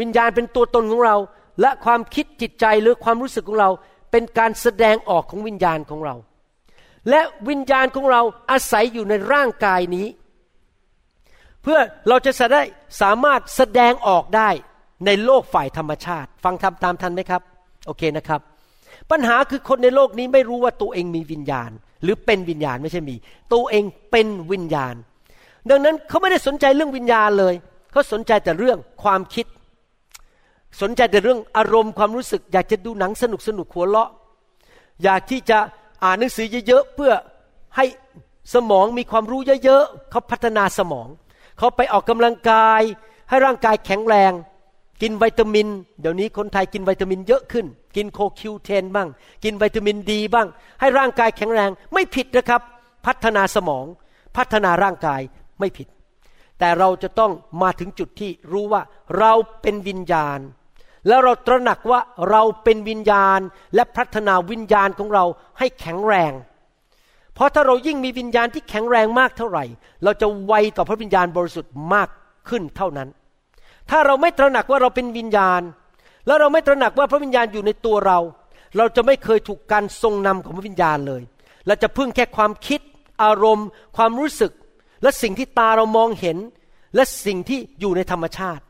[0.00, 1.16] วิญญาณเป็นตัวตนของเรา
[1.60, 3.70] และความคิดจิตใจหรือความรู้สึกของเรา
[4.10, 6.14] เป็นการแสดงออกของวิญญาณของเรา
[7.10, 10.06] และวิญญาณของเราอาศัยอยู่ในร่างกายนี้
[11.62, 12.62] เพื่อเราจะได้
[13.00, 14.50] สามารถแสดงออกได้
[15.06, 17.42] ในโลกฝ่ายธรรมชาติ ฟังทำตามทันไหมครับ
[17.86, 18.40] โอเคนะครับ
[19.10, 21.70] ปัญหาคือคนในโลกนี้ไม่รู้ว่าตัวเองมีวิญญาณ
[22.02, 23.16] หรือเป็นวิญญาณไม่ใช่มี
[23.52, 24.94] ตัวเองเป็นวิญญาณ
[25.70, 27.54] ดังนั้นเขาไม่ได้สนใจเรื่องวิญญาณเลย
[27.92, 29.46] เขาสนใจแต่เรื่องความคิด
[30.80, 34.10] สนใจแต่เรื่องอารมณ์ความรู้สึก อยากจะดูหนังสนุกสนุกหัวเราะ
[35.02, 35.58] อยากที่จะ
[36.04, 37.12] อ่านหนังสือเยอะๆเพื่อ
[37.76, 37.84] ให้
[38.54, 41.08] สมองมีความรู้เยอะๆเขาพัฒนาสมอง
[41.58, 42.82] เขาไปออกกำลังกาย
[43.28, 44.32] ให้ร่างกายแข็งแรง
[45.02, 45.68] กินวิตามิน
[46.00, 49.08] เดี๋ยวนี้คนไทยกินวิตามินเยอะขึ้น กินโคคิวเทนบ้าง
[49.44, 50.48] กินวิตามินดีบ้าง
[50.80, 52.62] ให้ร่างกายแข็งแรงไม่ผิดนะครับ
[53.06, 53.86] พัฒนาสมอง
[54.36, 55.20] พัฒนาร่างกาย
[55.58, 55.88] ไม่ผิด
[56.58, 57.32] แต่เราจะต้อง
[57.62, 58.82] มาถึงจุดที่รู้ว่า
[59.18, 59.32] เรา
[59.62, 60.38] เป็นวิญญาณ
[61.08, 63.40] แล้วเราตระหนักว่าเราเป็นวิญญาณ
[63.74, 65.24] และพัฒนาวิญญาณของเรา
[65.58, 66.32] ให้แข็งแรง
[67.34, 69.64] เพราะถ้าเรายิ่งมีวิญญาณที่แข็งแรงมากเท่าไหร่
[70.04, 72.08] เราจะไวต่อพระวิญญาณบริสุทธิ์มาก
[72.48, 73.08] ขึ้นเท่านั้น
[73.90, 75.62] ถ้าเราไม่ตระหนักว่าเราเป็นวิญญาณ
[76.26, 78.18] แล้วเราไม่ตระหนักว่าพระวิญญาณอยู่ในตัวเรา
[78.76, 81.22] เราจะไม่เคยถูกการทรงนำของพระวิญญาณเลย
[81.66, 82.80] เราจะพึ่งแค่ความคิด
[83.22, 84.52] อารมณ์ ความรู้สึก
[85.02, 86.38] และสิ่งที่ตาเรามองเห็น
[86.94, 88.62] และสิ่งที่อยู่ในธรรมชาติ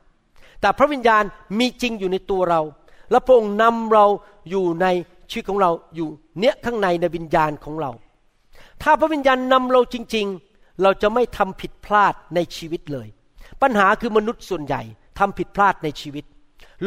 [0.62, 1.24] แต่พระวิญญาณ
[1.58, 2.60] มีจริงอยู่ในตัวเรา
[3.10, 4.06] และพระองค์นำเรา
[4.50, 4.86] อยู่ใน
[5.30, 7.90] ชีวิตของเราอยู่เนี้ยข้างในในวิญญาณของเรา
[8.82, 13.08] ถ้าพระวิญญาณนำเราจริง ๆ เราจะไม่ทำผิดพลาดในชีวิตเลย
[13.62, 14.82] ปัญหาคือมนุษย์ส่วนใหญ่
[15.18, 16.24] ทำผิดพลาดในชีวิต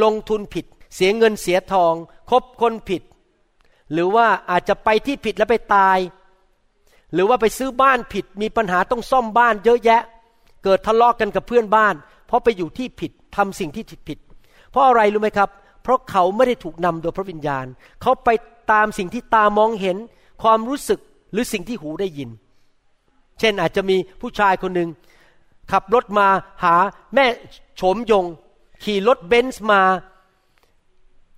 [0.04, 1.94] ลงทุนผิด เสียเงินเสียทอง
[2.30, 3.02] คบคนผิด
[3.92, 5.98] หรือว่าอาจจะไปที่ผิดแล้วไปตาย
[7.14, 10.02] หรือว่าไปซื้อบ้านผิด มีปัญหาต้องซ่อมบ้านเยอะแยะ
[10.64, 11.96] เกิดทะเลาะกกันกับเพื่อนบ้าน
[12.28, 14.20] เพราะไปอยู่ที่ผิด ทำสิ่งที่ผิดผิด
[14.70, 15.50] เพราะอะไรรู้ไหมครับ
[15.84, 17.66] เพราะเขาไม่ได้ถูกนำโดยพระวิญญาณ
[18.02, 18.30] เขาไป
[18.72, 19.98] ตามสิ่งที่ตามองเห็น
[20.44, 21.00] ความรู้สึก
[21.32, 22.30] หรือสิ่งที่หูได้ยิน
[23.40, 24.90] เช่นอาจจะมีผู้ชายคนหนึ่ง
[25.72, 26.28] ขับรถมา
[26.64, 26.76] หา
[27.16, 27.26] แม่
[27.76, 28.26] โฉมยง
[28.84, 29.82] ขี่รถเบนซ์มา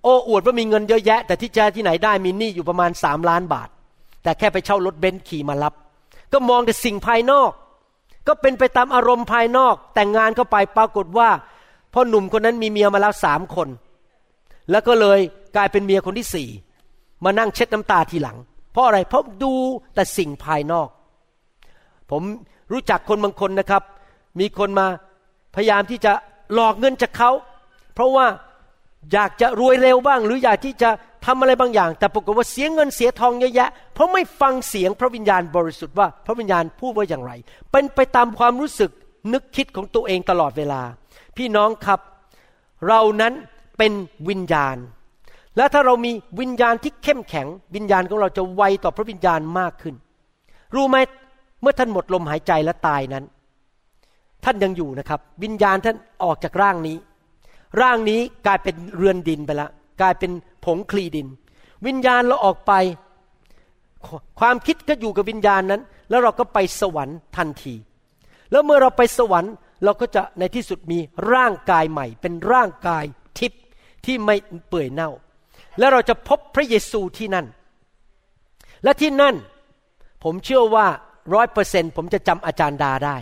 [0.02, 3.68] โอ้อวดว่ามีเงินเยอะแยะ แต่ที่แท้ที่ไหนได้มีหนี้อยู่ประมาณสามล้านบาท
[4.22, 5.74] แต่แค่ไปเช่ารถเบนซ์ขี่มารับ
[6.32, 7.50] ก็มองแต่สิ่งภายนอก
[8.26, 11.30] ก็เป็นไปตามอารมณ์ภายนอก แต่งงานเข้าไปปรากฏว่า
[11.92, 13.68] พ่อหนุ่มคนนั้นมีเมียมาแล้วสามคน
[14.70, 15.18] แล้วก็เลย
[15.56, 16.48] กลายเป็นเมียคนที่สี่
[17.24, 18.36] มานั่งเช็ดน้ำตาทีหลัง
[18.72, 19.52] เพราะอะไรเพราะดู
[19.94, 20.88] แต่สิ่งภายนอก
[22.10, 22.22] ผม
[22.72, 23.82] รู้จักคนบางคนนะครับ
[24.40, 24.86] มีคนมา
[25.54, 26.12] พยายามที่จะ
[26.54, 27.30] หลอกเงินจากเขา
[27.94, 28.26] เพราะว่า
[29.12, 30.90] อยากจะรวยเร็วบ้าง หรืออยากที่จะ
[31.26, 37.32] ทำอะไรบางอย่าง แต่ปรากฏว่าเสียเงินเสียทองเยอะแยะ เพราะไม่ฟังเสียงพระวิญญาณบริสุทธิ์ว่าพระวิญญาณพูดว่าอย่างไร
[37.72, 38.90] เป็นไปตามความรู้สึก
[39.32, 40.80] นึกคิดของตัวเองตลอดเวลา
[41.38, 42.00] พี่น้องครับ
[42.88, 43.32] เรานั้น
[43.78, 43.92] เป็น
[44.28, 44.76] วิญญาณ
[45.56, 49.94] และถ้าเรามีวิญญาณที่เข้มแข็ง วิญญาณของเราจะไวต่อพระวิญญาณมากขึ้น
[50.74, 50.96] รู้ไหม
[51.60, 53.24] เมื่อท่านหมดลมหายใจและตายนั้น
[54.44, 56.96] ท่านยังอยู่นะครับ วิญญาณท่านออกจากร่างนี้
[57.80, 59.70] ร่างนี้กลายเป็นเรือนดินไปแล้ว
[60.00, 60.30] กลายเป็น
[60.64, 61.26] ผงคลีดิน
[61.86, 62.72] วิญญาณเราออกไป
[64.40, 67.74] ความคิดก็อยู่กับวิญญาณนั้น แล้วเราก็ไปสวรรค์ทันที
[68.50, 69.52] แล้วเมื่อเราไปสวรรค์
[69.84, 70.98] เราก็จะในที่สุดมี
[71.32, 73.04] ร่างกายใหม่ เป็นร่างกาย
[73.38, 73.62] ทิพย์
[74.04, 74.36] ที่ไม่
[74.68, 75.10] เปื่อยเน่า
[75.78, 77.46] แล้วเราจะพบพระเยซูที่นั่น
[78.84, 79.34] และที่นั่น
[80.24, 80.86] ผมเชื่อว่า
[81.34, 83.16] ร้อยเปอร์เซนผมจะจำอาจารย์ดาได้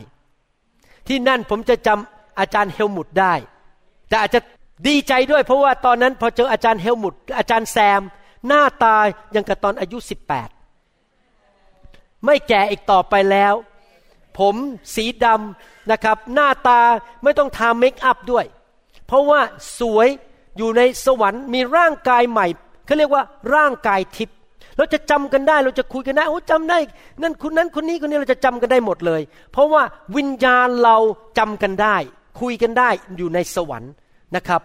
[1.08, 3.34] ที่นั่นผมจะจำอาจารย์เฮลมุตได้
[4.08, 4.40] แต่อาจจะ
[4.88, 8.00] ดีใจด้วยเพราะว่าตอนนั้นพอเจออาจารย์เฮลมุตอาจารย์แซม
[8.46, 8.96] หน้าตา
[9.34, 10.48] ยังกับตอนอายุสิบแปด
[12.24, 13.54] ไม่แก่อีกต่อไปแล้ว
[14.38, 14.54] ผม
[14.94, 16.80] สีดำนะครับ หน้าตา
[17.22, 18.44] ไม่ต้องทาเมคอัพด้วย
[19.06, 19.40] เพราะว่า
[19.78, 20.08] สวย
[20.56, 22.46] อยู่ในสวรรค์มีร่างกายใหม่
[22.86, 23.22] เขาเรียกว่า
[23.54, 24.36] ร่างกายทิพย์
[24.76, 26.78] เราจะจำกันได้เราจะคุยกันได้โอ้จำได้
[27.22, 29.22] นั่นคนนั้นคนนี้คนนี้เราจะจำกันได้หมดเลย
[29.52, 29.82] เพราะว่า
[30.16, 30.96] วิญญาณเรา
[31.38, 31.96] จำกันได้
[32.40, 33.92] คุยกันได้อยู่ในสวรรค์
[34.36, 34.62] นะครับ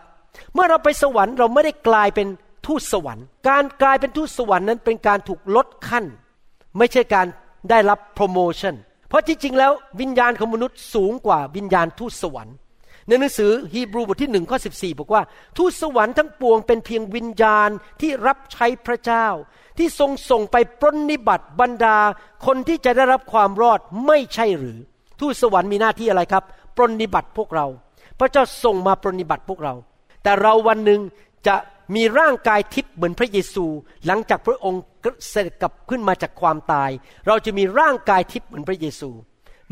[0.53, 2.27] เมื่อเราไปสวรรค์เราไม่ได้กลายเป็น
[2.65, 6.05] ทูตสวรรค์ การกลายเป็นทูตสวรรค์นั้นเป็นการถูกลดขั้น
[6.77, 7.27] ไม่ใช่การ
[7.69, 8.75] ได้รับโปรโมชั่น
[9.11, 9.71] เพราะที่จริงแล้ว
[10.01, 12.55] วิญญาณของมนุษย์สูงกว่าวิญญาณทูตสวรรค์
[13.07, 15.21] ในหนังสือฮีบรูบทที่หนึ่งข้อสิบอกว่า
[15.57, 17.69] ทูตสวรรค์ทั้งปวงเป็นเพียงวิญญาณ
[18.01, 19.27] ที่รับใช้พระเจ้า
[19.77, 21.97] ที่ทรงส่งไปปรนนิบัติบรรดา
[22.45, 24.77] คนที่จะได้รับความรอดไม่ใช่หรือ
[25.19, 26.43] ทูตสวรรค์มีหน้าที่อะไรครับ
[26.75, 27.65] ปรนนิบัติพวกเรา
[28.19, 29.73] พระเจ้าส่งมาปรนนิบัติพวกเรา
[30.23, 30.99] แต่เราวันหนึ่ง
[31.47, 31.55] จะ
[31.95, 33.65] มีร่างกายทิพย์เหมือนพระเยซู
[34.05, 34.81] หลังจากพระองค์
[35.29, 36.89] เสด็จกลับขึ้นมาจากความตาย
[37.27, 39.09] เราจะมีร่างกายทิพย์เหมือนพระเยซู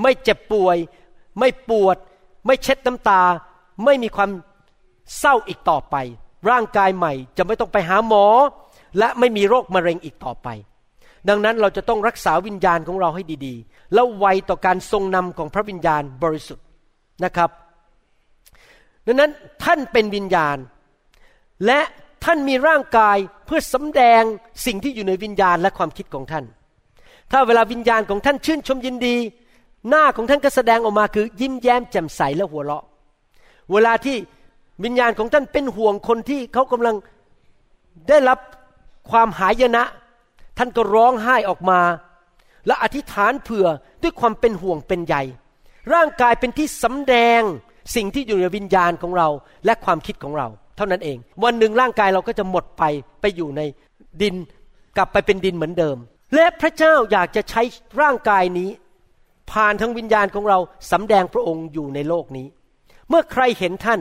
[0.01, 0.77] ไม่เจ็บป่วย
[1.39, 1.97] ไม่ปวด
[2.45, 3.21] ไม่เช็ดน้ำตา
[3.85, 4.29] ไม่มีความ
[5.19, 5.95] เศร้าอีกต่อไป
[6.49, 8.25] ร่างกายใหม่จะไม่ต้องไปหาหมอ
[8.97, 10.47] และไม่มีโรคมะเร็งอีกต่อไป
[11.29, 16.65] ดังนั้นเราจะต้องรักษาวิญญาณของเราให้ดีๆ แล้วไวต่อการทรงนำของพระวิญญาณบริสุทธิ์
[17.23, 17.49] นะครับ
[19.05, 19.31] ดังนั้น
[19.63, 20.57] ท่านเป็นวิญญาณ
[21.65, 21.79] และ
[22.25, 24.23] ท่านมีร่างกายเพื่อสำแดง
[24.65, 26.45] สิ่งที่อยู่ในวิญญาณและความคิดของท่าน
[27.31, 29.15] ถ้าเวลาวิญญาณของท่านชื่นชมยินดี
[29.89, 32.83] หน้าของท่านก็แสดงออกมาคือ ยิ้มแย้มแจ่มใสและหัวเราะ
[33.71, 34.17] เวลาที่
[34.83, 36.95] วิญญาณของท่านเป็นห่วงคนที่เขากำลัง
[38.09, 38.39] ได้รับ
[39.09, 39.83] ความหายนะ
[40.57, 41.79] ท่านก็ร้องไห้ออกมา
[42.67, 43.67] และอธิษฐานเผื่อ
[44.01, 45.15] ด้วยความเป็นห่วงเป็นใย
[45.93, 47.41] ร่างกายเป็นที่สำแดง
[47.95, 49.27] สิ่งที่อยู่ในวิญญาณของเรา
[49.65, 50.47] และความคิดของเรา
[50.79, 52.83] เท่านั้นเอง วันหนึ่งร่างกายเราก็จะหมดไป
[53.21, 53.61] ไปอยู่ใน
[54.21, 54.35] ดิน
[54.97, 55.97] กลับไปเป็นดินเหมือนเดิม
[56.35, 57.61] และพระเจ้าอยากจะใช้
[58.01, 58.69] ร่างกายนี้
[59.51, 60.57] ผ่านทั้งวิญญาณของเรา
[60.91, 62.47] สำแดงพระองค์อยู่ในโลกนี้
[63.09, 63.99] เมื่อใครเห็นท่าน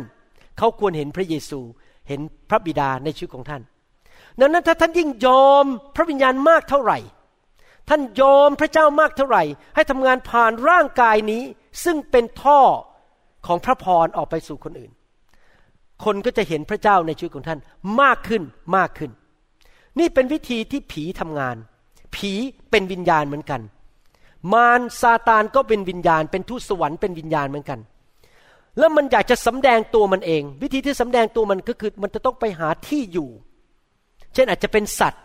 [0.59, 1.61] เขาควรเห็นพระเยซู
[2.09, 3.62] เห็นพระบิดาในชีวิตของท่าน
[4.41, 5.64] ดังนั้นถ้าท่านยิ่งยอม
[5.97, 6.99] พระวิญญาณมากเท่าไหร่
[7.88, 9.43] ท่านยอมพระเจ้ามากเท่าไหร่
[9.75, 11.43] ให้ทำงานผ่านร่างกายนี้
[11.85, 12.61] ซึ่งเป็นท่อ
[13.47, 14.91] ของพระพรออกไปสู่คนอื่น
[16.04, 17.58] คนก็จะเห็นพระเจ้าในชีวิตของท่าน
[18.00, 18.42] มากขึ้น
[18.76, 19.11] มากขึ้น
[19.98, 21.56] นี่เป็นวิธีที่ผีทำงาน
[22.14, 22.32] ผี
[22.70, 23.61] เป็นวิญญาณเหมือนกัน
[24.52, 27.78] มารซาตานก็เป็นวิญญาณ เป็นทูตสวรรค์เป็นวิญญาณเหมือนกัน
[28.78, 33.28] แล้วมันอยากจะสำแดงตัวมันเอง วิธีที่สำแดงตัวมันก็คือมันจะต้องไปหาที่อยู่
[34.34, 35.22] เช่นอาจจะเป็นสัตว์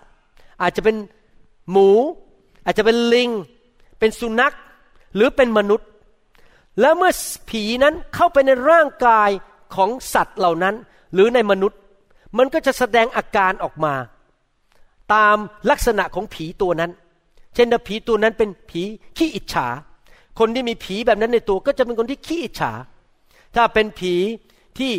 [0.61, 0.95] อาจจะเป็น
[1.71, 1.89] หมู
[2.65, 3.29] อาจจะเป็นลิง
[3.99, 4.55] เป็นสุนัข
[5.15, 5.87] หรือเป็นมนุษย์
[6.79, 7.11] แล้วเมื่อ
[7.49, 9.29] ผีนั้นเข้าไปในร่างกาย
[9.75, 10.75] ของสัตว์เหล่านั้น
[11.13, 11.79] หรือในมนุษย์
[12.37, 13.93] มันก็จะแสดงอาการออกมา
[15.13, 15.37] ตาม
[15.69, 16.91] ลักษณะของผีตัวนั้น
[17.55, 18.81] เช่นถ้าผีตัวนั้นเป็นผี
[19.17, 19.67] ขี้อิจฉา
[20.39, 22.71] คนที่มีผีแบบนั้นในตัวก็จะเป็นคนที่ขี้อิจฉา
[23.55, 24.13] ถ้าเป็นผี
[24.79, 24.91] ที่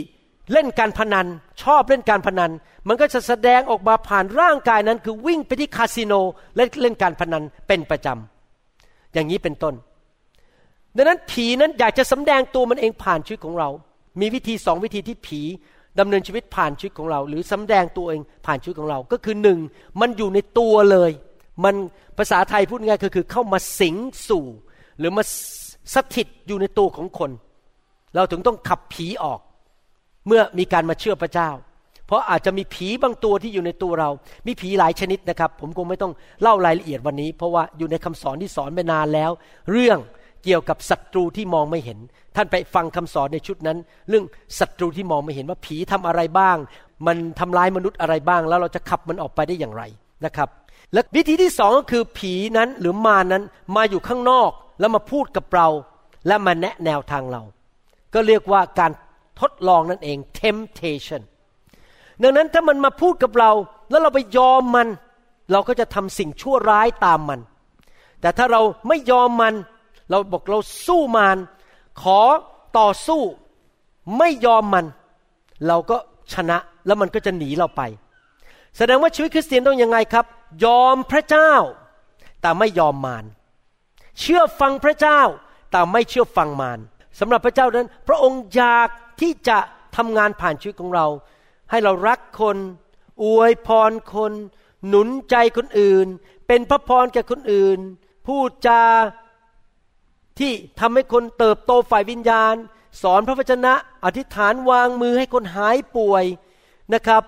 [0.52, 1.26] เล่นการพนัน
[1.62, 2.50] ชอบเล่นการพนัน
[2.88, 6.12] มันก็จะแสดงออกมาผ่านร่างกายนั้น คือวิ่งไปที่คาสิโน
[6.56, 9.74] และเล่นการพนันเป็นประจำอย่างนี้เป็นต้น
[10.96, 13.68] ดังนั้นผีนั้นอยากจะสำแดงตัวมันเองผ่านชีวิตของเรา
[14.20, 15.40] มีวิธีสองวิธีที่ผี
[15.98, 19.58] ดำเนินชีวิตผ่านชีวิตของเรา หรือสำแดงตัวเองผ่านชีวิตของเรา ก็คือหนึ่ง
[20.00, 21.10] มันอยู่ในตัวเลย
[21.64, 21.74] มัน
[22.18, 23.96] ภาษาไทยพูดง่ายก็คือเข้ามาสิง
[24.28, 24.44] สู่
[24.98, 25.22] หรือมา
[25.94, 27.30] สถิตอยู่ในตัวของคน
[28.14, 29.40] เราถึงต้องขับผีออก
[30.26, 31.50] เมื่อมีการมาเชื่อพระเจ้า
[32.06, 34.10] เพราะอาจจะมีผีบางตัวที่อยู่ในตัวเรา
[34.46, 39.30] มีผีหลายชนิดนะครับ ผมคงไม่ต้องเล่ารายละเอียดวันนี้ เพราะว่าอยู่ในคำสอนที่สอนไปนานแล้ว
[39.70, 39.98] เรื่อง
[40.44, 41.98] เกี่ยวกับศัตรูที่มองไม่เห็น
[42.36, 43.78] ท่านไปฟังคำสอนในชุดนั้น
[44.08, 44.24] เรื่อง
[44.58, 46.56] ศัตรูที่มองไม่เห็นว่าผีทำอะไรบ้าง
[47.06, 49.82] มันทำร้ายมนุษย์อะไรบ้าง แล้วเราจะขับมันออกไปได้อย่างไร
[50.24, 50.48] นะครับ
[50.92, 53.42] และวิธีที่สองก็คือผีนั้นหรือมานั้น
[53.76, 55.68] มาอยู่ข้างนอกแล้วมาพูดกับเรา
[56.26, 57.42] และมาแนะแนวทางเรา
[58.14, 58.92] ก็เรียกว่าการ
[59.40, 61.22] ทดลองนั่นเอง temptation
[62.22, 63.50] ดังนั้นถ้ามันมาพูดกับเรา
[63.90, 64.88] แล้วเราไปยอมมัน
[65.52, 67.40] เราก็จะทำสิ่งชั่วร้ายตามมัน
[68.20, 69.54] แต่ถ้าเราไม่ยอมมัน
[70.10, 71.36] เราบอกเราสู้มาร
[72.02, 72.20] ขอ
[72.78, 73.22] ต่อสู้
[74.18, 74.86] ไม่ยอมมัน
[75.66, 75.96] เราก็
[76.32, 77.82] ชนะแล้วมันก็จะหนีเราไป
[78.76, 80.26] แสดงว่าชีวิตคริสเตียนต้องยังไงครับ
[80.64, 81.52] ยอมพระเจ้า
[82.40, 83.24] แต่ไม่ยอมมาร
[84.20, 85.20] เชื่อฟังพระเจ้า
[85.70, 86.78] แต่ไม่เชื่อฟังมาร
[87.20, 88.88] สำหรับพระเจ้านั้น พระองค์อยาก
[89.20, 89.58] ที่จะ
[89.96, 91.06] ทำงานผ่านชีวิตของเรา
[91.70, 92.56] ให้เรารักคน
[93.24, 94.32] อวยพรคน
[94.88, 96.06] หนุนใจคนอื่น
[96.46, 97.78] เป็นพระพรแก่คนอื่น
[98.26, 98.82] พูดจา
[100.38, 102.54] ที่ทำให้คนเติบโตฝ่ายวิญญาณ
[103.02, 103.72] สอนพระวจนะ
[104.04, 106.24] อธิษฐานวางมือให้คนหายป่วย
[106.94, 107.22] นะครับ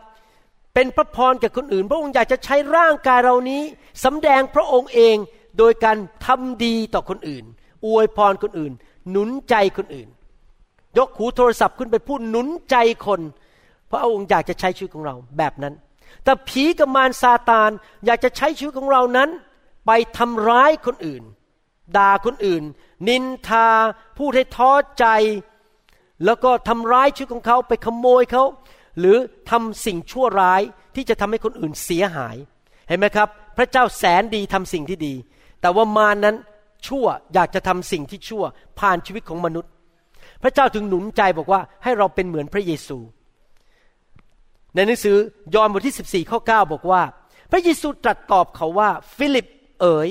[0.74, 3.62] เป็นพระพรแก่คนอื่น พระองค์อยากจะใช้ร่างกายเรานี้
[4.04, 5.16] สำแดงพระองค์เอง
[5.58, 7.44] โดยการทำดีต่อคนอื่น
[7.86, 8.72] อวยพรคนอื่น
[9.10, 10.08] หนุนใจคนอื่น
[10.98, 13.20] ยกหูโทรศัพท์ขึ้นไปพูดหนุนใจคน
[13.90, 15.74] พระองค์อยากจะใช้ชีวิตของเราแบบนั้น
[16.24, 17.70] แต่ผีกับมารซาตาน
[18.06, 19.28] อยากจะใช้ชีวิตของเรานั้น
[19.86, 21.22] ไปทำร้ายคนอื่น
[21.96, 22.62] ด่าคนอื่น
[23.08, 23.68] นินทา
[24.18, 25.06] พูดให้ท้อใจ
[26.24, 28.44] แล้วก็ทำร้ายชีวิตของเขาไปขโมยเขา
[28.98, 29.16] หรือ
[29.50, 30.62] ทำสิ่งชั่วร้าย
[30.94, 32.36] ที่จะทำให้คนอื่นเสียหาย
[32.88, 35.14] เห็นไหมครับ พระเจ้าแสนดีทำสิ่งที่ดี
[35.60, 36.36] แต่ว่ามานั้น
[36.86, 38.44] ชั่วอยากจะทำสิ่งที่ชั่ว
[38.78, 39.70] ผ่านชีวิตของมนุษย์
[40.42, 42.98] พระเจ้าถึงหนุนใจบอกว่าให้เราเป็นเหมือนพระเยซู
[44.74, 45.16] ในหนังสือ
[45.54, 47.02] ยอห์นบทที่ 14ข้อ9บอกว่า
[47.50, 49.46] พระเยซูตรัสตอบเขาว่า ฟิลิป
[49.80, 50.08] เอ๋ย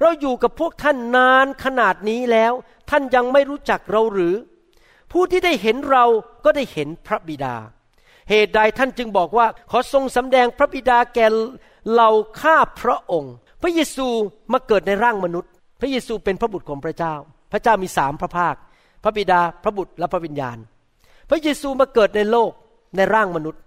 [0.00, 2.52] เราอยู่กับพวกท่านนานขนาดนี้แล้ว
[2.90, 4.34] ท่านยังไม่รู้จักเราหรือ
[5.12, 6.04] ผู้ที่ได้เห็นเรา
[6.44, 7.54] ก็ได้เห็นพระบิดา
[8.30, 11.26] เหตุใดท่านจึงบอกว่า ขอทรงสำแดงพระบิดาแก่
[11.96, 12.08] เรา
[12.40, 14.06] ข้าพระองค์ พระเยซู
[14.52, 17.14] มาเกิดในร่างมนุษย์ พระเยซูเป็นพระบุตรของพระเจ้า
[17.52, 18.54] พระเจ้ามีสามพระภาค
[19.04, 20.58] พระบิดาพระบุตรและพระวิญญาณ
[21.30, 22.50] พระเยซูมาเกิดในโลก
[22.96, 23.60] ในร่างมนุษย์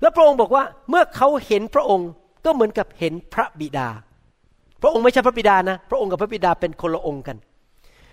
[0.00, 2.08] แล้วพระองค์บอกว่าเมื่อเขาเห็นพระองค์
[2.44, 3.88] ก็เหมือนกับเห็นพระบิดา
[4.82, 7.36] พระองค์ไม่ใช่พระบิดานะ พระองค์กับพระบิดาเป็นคนละองค์กัน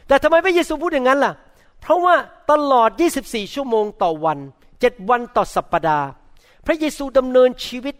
[0.08, 1.34] แต่ทำไมพระเยซูพูดอย่างนั้นล่ะ
[1.82, 2.16] เพราะว่า
[2.52, 2.90] ตลอด
[3.24, 4.40] 24 ชั่วโมงต่อวัน
[4.80, 6.08] เจ็ดวันต่อสัปปดาห์
[6.66, 7.96] พระเยซูดำเนินชีวิต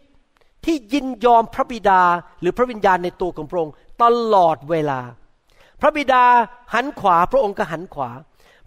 [0.66, 2.02] ที่ยินยอมพระบิดา
[2.42, 5.00] หรือพระวิญญาณในตัวของพระองค์ตลอดเวลา
[5.82, 6.24] พระบิดา
[6.74, 8.10] หันขวาพระองค์ก็หันขวา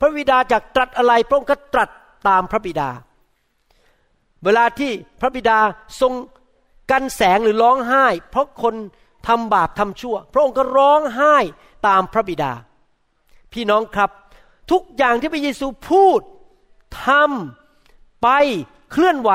[0.01, 1.91] พระบิดาจากตรัสอะไรพระองค์ก็ตรัส
[2.29, 2.89] ตามพระบิดา
[4.45, 5.59] เวลาที่พระบิดา
[6.01, 6.13] ทรง
[6.91, 8.75] กันแสงหรือร้องไห้ เพราะคน
[9.27, 11.37] ทำบาปทำชั่ว พระองค์ก็ร้องไห้
[11.87, 12.53] ตามพระบิดา
[13.53, 14.11] พี่น้องครับ
[14.71, 16.21] ทุกอย่างที่พระเยซูพูด
[17.07, 18.29] ทำไป
[18.91, 19.31] เคลื่อนไหว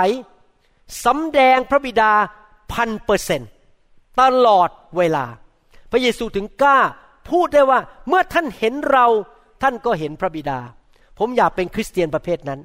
[1.06, 2.12] สำแดงพระบิดา
[2.72, 3.42] พันเปอร์เซน
[4.22, 5.26] ตลอดเวลา
[5.92, 6.80] พระเยซูถึงกล้า
[7.30, 9.08] พูดได้ว่าเมื่อท่านเห็นเรา
[9.62, 10.60] ท่านก็เห็นพระบิดา
[11.20, 12.60] ผมอยากเป็นคริสเตียนประเภทนั้น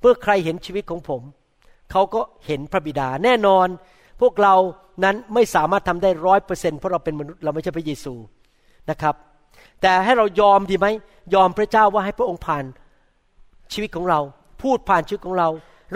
[0.00, 1.22] เมื่อใครเห็นชีวิตของผม
[1.90, 3.68] เขาก็เห็นพระบิดา แน่นอน
[4.20, 4.54] พวกเรา
[5.04, 8.14] นั้นไม่สามารถทำได้ร้อยเปอร์เซ็นเพราะเราเป็นมนุษย์เราไม่ใช่พระเยซู
[8.90, 9.14] นะครับ
[9.80, 10.86] แต่ให้เรายอมดีไหม
[11.34, 12.64] ยอมพระเจ้าว่าให้พระองค์ผ่าน
[13.72, 14.20] ชีวิตของเรา
[14.62, 15.48] พูดผ่านชีวิตของเรา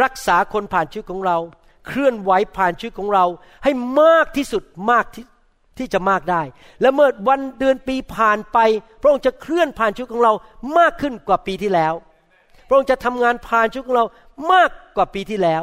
[0.02, 1.38] รักษาคนผ่านชีวิตของเรา
[1.87, 3.24] เคลื่อนไหวผ่านชีวิตของเรา
[3.64, 5.26] ให้มากที่สุดมากที่
[5.78, 6.42] ที่จะมากได้
[6.80, 8.58] และเมื่อวันเดือนปีผ่านไป
[9.00, 10.32] พระองค์จะเคลื่อนผ่านชีวิตของเรา
[10.78, 11.94] มากขึ้นกว่าปีที่แล้ว
[12.68, 14.06] พระองค์จะทำงานผ่านชีวิตของเรา
[14.52, 15.62] มากกว่าปีที่แล้ว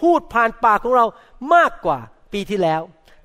[0.00, 1.06] พูดผ่านปากของเรา
[1.54, 1.98] มากกว่า
[2.32, 2.80] ปีที่แล้ว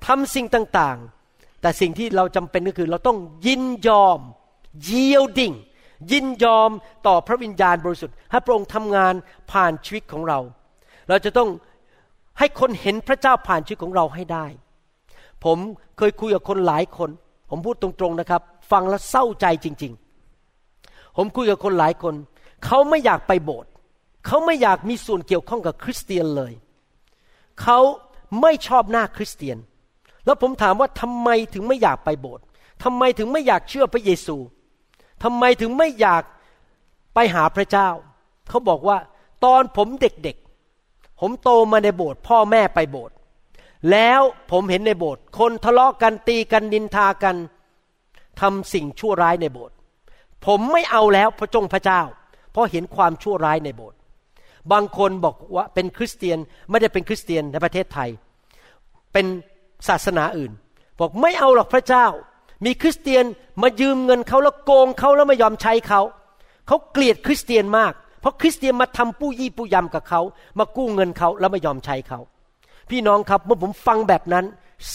[0.05, 4.19] ทำสิ่งต่างๆ แต่สิ่งที่เราจำเป็นก็คือเราต้องยินยอม
[4.89, 5.55] yielding
[6.12, 6.69] ยินยอม
[7.07, 9.13] ต่อพระวิญญาณบริสุทธิ์ให้พระองค์ทำงาน
[9.51, 10.39] ผ่านชีวิตของเรา
[11.10, 11.49] เราจะต้อง
[12.39, 14.45] ให้คนเห็นพระเจ้าผ่านชีวิตของเราให้ได้
[15.45, 15.57] ผม
[15.97, 17.10] เคยคุยกับคนหลายคน
[17.49, 19.93] ผมพูดตรงๆนะครับ ฟังแล้วเศร้าใจจริง
[20.53, 22.15] ๆ ผมคุยกับคนหลายคน
[22.65, 23.69] เขาไม่อยากไปโบสถ์
[24.27, 26.53] เขาไม่อยากมีส่วนเกี่ยวข้องกับคริสเตียนเลย
[27.62, 27.80] เขา
[28.42, 29.58] ไม่ชอบหน้าคริสเตียน
[30.26, 32.44] แล้วผมถามว่าทำไมถึงไม่อยากไปโบสถ์
[32.84, 34.38] ทำไมถึงไม่อยากเชื่อพระเยซู
[35.24, 36.24] ทำไมถึงไม่อยาก
[37.14, 37.90] ไปหาพระเจ้า
[38.50, 38.98] เขาบอกว่า
[39.46, 43.16] ตอนผมเด็กๆ ผมโตมาในโบสถ์พ่อแม่ไปโบสถ์
[43.92, 47.36] แล้วผมเห็นในโบสถ์คนทะเลาะกันตีกันดินทากัน
[48.42, 49.76] ทำสิ่งชั่วร้ายในโบสถ์
[50.46, 52.02] ผมไม่เอาแล้วพระจงพระเจ้า
[52.52, 53.98] เพราะเห็นความชั่วร้ายในโบสถ์
[54.71, 56.38] บางคนบอกว่าเป็นคริสเตียน
[56.69, 58.10] ไม่ได้เป็นคริสเตียนในประเทศไทย
[59.13, 59.26] เป็น
[59.88, 60.52] ศาสนาอื่น
[61.00, 62.06] บอกไม่เอาหรอกพระเจ้า
[62.65, 63.26] มีคริสเตียน
[63.62, 66.02] มายืมเงินเขาแล้วโกงเขาแล้วไม่ยอมใช้เขา
[66.67, 70.21] เขาเกลียดคริสเตียนมาก เพราะคริสเตียนมาทำปู้ยี่ปู้ยำกับเขา
[70.60, 72.19] มากู้เงินเขาแล้วไม่ยอมใช้เขา
[72.89, 74.45] พี่น้องครับเมื่อผมฟังแบบนั้น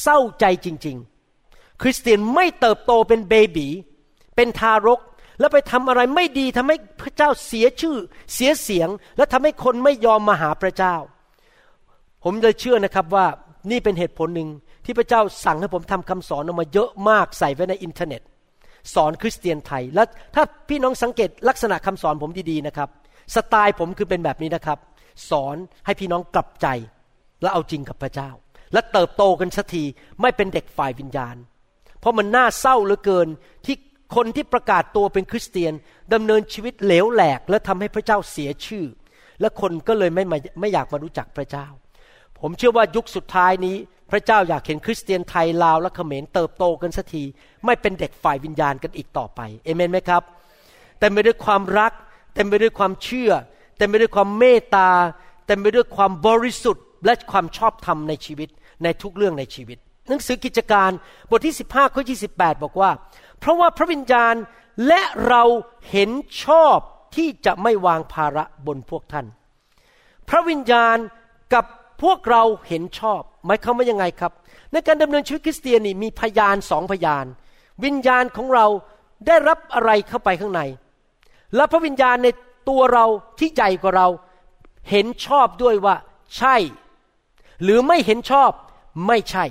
[0.00, 0.96] เศร้าใจจริง
[1.38, 3.68] ๆ คริสเตียนไม่เติบโตเป็นเบบี
[4.36, 5.00] เป็นทารก
[5.40, 7.96] แล้วไปทำอะไรไม่ดีทำให้พระเจ้าเสียชื่อ
[8.34, 10.96] เสียเสียง และทำให้คนไม่ยอมมาหาพระเจ้า
[12.24, 13.26] ผมเลยเชื่อนะครับว่า
[13.70, 14.48] นี่เป็นเหตุผลหนึ่ง
[14.84, 18.22] ที่พระเจ้าสั่งให้ผมทำคำสอนออกมาเยอะมากใส่ไว้ในอินเทอร์เน็ต
[18.94, 20.02] สอนคริสเตียนไทย และ
[20.34, 22.88] ถ้าพี่น้องสังเกตลักษณะคำสอนผมดีๆนะครับ
[23.34, 24.78] สไตล์ผมคือเป็นแบบนี้นะครับ
[25.30, 26.66] สอนให้พี่น้องกลับใจ
[27.42, 28.30] และเอาจริงกับพระเจ้า
[28.72, 29.84] และเติบโตกันสักที
[30.20, 31.36] ไม่เป็นเด็กฝ่ายวิญญาณ
[32.00, 33.28] เพราะมันน่าเศร้าเหลือเกิน
[33.66, 33.76] ที่
[34.14, 35.72] คนที่ประกาศตัวเป็นคริสเตียน
[36.14, 38.84] ดำเนินชีวิตเหลวแหลก และทำให้พระเจ้าเสียชื่อ
[39.40, 40.24] และคนก็เลยไม่
[40.60, 41.66] ไม่อยากมารู้จักพระเจ้า
[42.40, 43.76] ผมเชื่อว่ายุคสุดท้ายนี้
[44.10, 47.22] พระเจ้าอยากเห็นคริสเตียนไทยลาวและเขมรเติบโตกันสักที
[47.64, 50.22] ไม่เป็นเด็กฝ่ายวิญญาณกันอีกต่อไปเอเมนไหมครับ
[51.00, 51.92] เต็มไปด้วยความรัก
[52.34, 53.30] เต็มไปด้วยความเชื่อ
[53.78, 54.90] เต็มไปด้วยความเมตตา
[55.46, 58.48] เต็มไปด้วยความบริสุทธิ์ และความชอบธรรมในชีวิต
[58.82, 60.90] ในทุกเรื่องในชีวิต หนังสือกิจการ
[61.30, 62.90] บทที่ 15ข้อ28บอกว่า
[63.40, 64.34] เพราะว่าพระวิญญาณ
[64.86, 65.42] และเรา
[65.90, 66.10] เห็น
[66.44, 66.78] ชอบ
[67.16, 69.26] ที่จะไม่วางภาระบนพวกท่าน
[70.28, 70.96] พระวิญญาณ
[71.54, 71.64] กับ
[72.02, 74.32] พวกเราเห็นชอบหมายความว่ายังไงครับ
[74.72, 77.26] ในการดำเนินชีวิตคริสเตียนนี่มีพยานสองพยาน
[77.84, 78.66] วิญญาณของเรา
[79.26, 80.60] ได้รับอะไรเข้าไปข้างใน
[81.56, 82.28] และพระวิญญาณใน
[82.68, 83.06] ตัวเรา
[83.38, 84.08] ที่ใหญ่กว่าเรา
[84.90, 85.96] เห็นชอบด้วยว่า
[86.36, 86.56] ใช่
[87.62, 88.50] หรือไม่เห็นชอบ
[89.06, 89.44] ไม่ใช่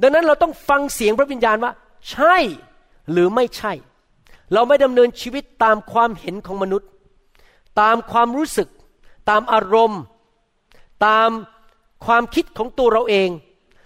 [0.00, 1.72] ดังนั้นเราต้องฟังเสียงพระวิญญาณว่า
[2.10, 2.36] ใช่
[3.12, 3.72] หรือไม่ใช่
[4.52, 6.88] เราไม่ดำเนินชีวิตตามความเห็นของมนุษย์
[7.80, 8.68] ตามความรู้สึก
[9.30, 10.00] ตามอารมณ์
[11.06, 11.28] ตาม
[12.06, 13.30] ความคิดของตัวเราเอง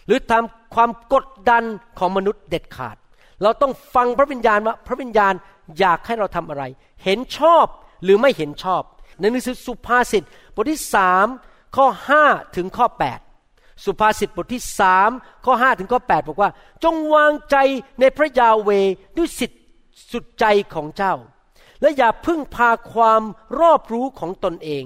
[0.06, 1.64] หรือตามความกดดัน
[1.98, 2.96] ของมนุษย์เด็ดขาด
[3.42, 5.34] เราต้องฟังพระวิญญาณว่าพระวิญญาณ
[5.78, 6.64] อยากให้เราทำอะไร
[7.04, 7.66] เห็นชอบ
[8.04, 8.82] หรือไม่เห็นชอบ
[9.20, 10.22] ในหนังสือสุภาษิต
[10.54, 11.26] บทที่สาม
[11.76, 12.24] ข้อห้า
[12.56, 13.23] ถึงข้อ8
[13.84, 15.10] สุภาษิตบทที่สาม
[15.44, 16.50] ข้อห้าถึงข้อ8บอกว่า
[16.84, 17.56] จงวางใจ
[18.00, 18.70] ในพระยาเว
[19.16, 19.58] ด้วยสิทธิ
[20.12, 21.14] สุดใจของเจ้า
[21.80, 23.22] และอย่าพึ่งพาความ
[23.60, 24.84] รอบรู้ของตนเอง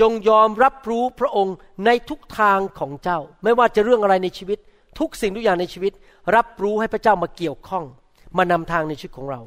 [0.00, 4.58] จงยอมรับรู้พระองค์ในทุกทางของเจ้า ไม่ว่าจะเรื่องอะไรในชีวิต
[4.98, 5.92] ทุกสิ่งทุกอย่างในชีวิต
[6.36, 7.84] รับรู้ให้พระเจ้ามาเกี่ยวข้อง
[8.36, 9.40] มานำทางในชีวิตของเรา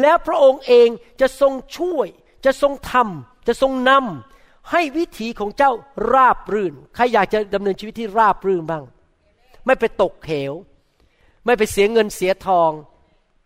[0.00, 0.88] แล้วพระองค์เอง
[1.20, 2.06] จะทรงช่วย
[2.44, 4.35] จะทรงทำจะทรงนำ
[4.72, 5.72] ให้วิถีของเจ้า
[6.12, 8.84] ราบรื่น ใครอยากจะดำเนินชีวิตที่ราบรื่นบ้าง
[9.66, 10.52] ไม่ไปตกเหว
[11.44, 12.70] ไม่ไปเสียเงินเสียทอง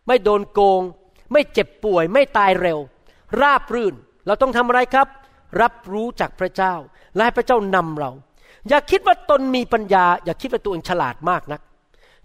[0.06, 0.82] ไม่โดนโกง
[1.32, 2.78] ไม่เจ็บป่วย ไม่ตายเร็ว
[3.40, 3.94] ราบรื่น
[4.26, 5.08] เราต้องทำอะไรครับ
[5.60, 6.74] รับรู้จากพระเจ้า
[7.14, 8.10] และให้พระเจ้านำเรา
[8.68, 11.60] อย่าคิดว่าตนมีปัญญา อย่าคิดว่าตัวเองฉลาดมากนัก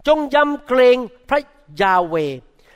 [0.06, 1.40] จงยำเกรงพระ
[1.82, 2.14] ยาเว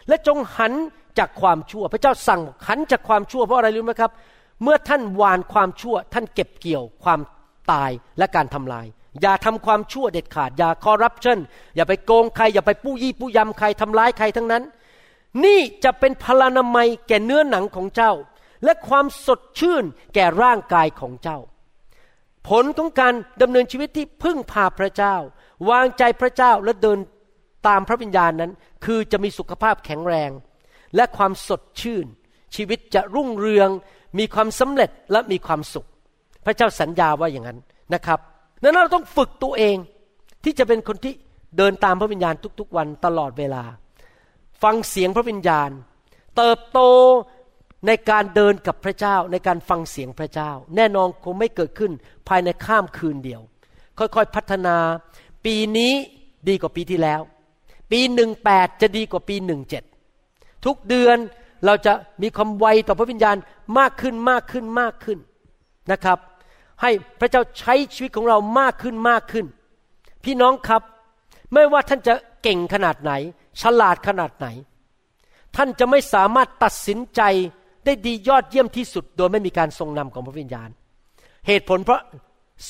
[0.08, 0.72] และจงหัน
[1.18, 4.10] จากความชั่ว พระเจ้าสั่งหันจากความชั่วเพราะอะไรรู้ไหมครับ
[4.62, 7.20] เมื่อท่านหวานความชั่ว ท่านเก็บเกี่ยวความ
[7.72, 8.86] ตายและการทำลาย
[9.22, 11.38] อย่าทำความชั่วเด็ดขาด อย่าคอร์รัปชัน
[11.76, 14.62] อย่าไปโกงใคร อย่าไปปู้ยี่ปู้ยำใครทำร้ายใครทั้งนั้น
[15.44, 18.12] นี่จะเป็นพลานามัยแก่เนื้อหนังของเจ้า
[18.64, 21.38] และความสดชื่นแก่ร่างกายของเจ้า
[22.48, 25.16] ผลของการดำเนินชีวิตที่พึ่งพาพระเจ้า
[25.70, 26.98] วางใจพระเจ้าและเดิน
[27.66, 28.52] ตามพระวิญญาณนั้น
[28.84, 30.30] คือจะมีสุขภาพแข็งแรง
[30.96, 32.06] และความสดชื่น
[32.56, 33.70] ชีวิตจะรุ่งเรือง
[34.18, 35.86] มีความสำเร็จและมีความสุข
[36.44, 37.58] พระเจ้าสัญญาว่าอย่างนั้น
[37.94, 38.18] นะครับ
[38.62, 39.76] นั้นเราต้องฝึกตัวเอง
[40.44, 41.14] ที่จะเป็นคนที่
[41.56, 43.62] เดินตามพระวิญญาณทุกๆวันตลอดเวลา
[44.62, 45.70] ฟังเสียงพระวิญญาณ
[46.36, 46.80] เติบโต
[47.86, 51.92] ในการเดินกับพระเจ้าในการฟังเสียงพระเจ้า แน่นอนคงไม่เกิดขึ้น
[52.28, 53.40] ภายในข้ามคืนเดียว
[53.98, 54.76] ค่อยๆพัฒนา
[55.44, 55.92] ปีนี้
[56.48, 57.20] ดีกว่าปีที่แล้ว
[57.90, 59.84] ปีหนึ่งแปดจะดีกว่าปีหนึ่งเจ็ด
[60.64, 61.18] ทุกเดือน
[61.66, 61.92] เราจะ
[62.22, 63.36] มีความไวต่อพระวิญญาณ
[63.78, 65.18] มากขึ้นมากขึ้นมากขึ้น
[65.92, 66.18] นะครับ
[66.82, 69.46] ให้พระเจ้าใช้ชีวิตของเรามากขึ้นมากขึ้น
[70.24, 70.82] พี่น้องครับ
[71.52, 73.12] ไม่ว่าท่านจะเก่งขนาดไหน
[73.60, 74.46] ฉลาดขนาดไหน
[75.56, 77.22] ท่านจะไม่สามารถตัดสินใจ
[77.84, 80.68] ได้ดียอดเยี่ยมที่สุด โดยไม่มีการทรงนำของพระวิญญาณ
[81.46, 82.02] เหตุผลเพราะ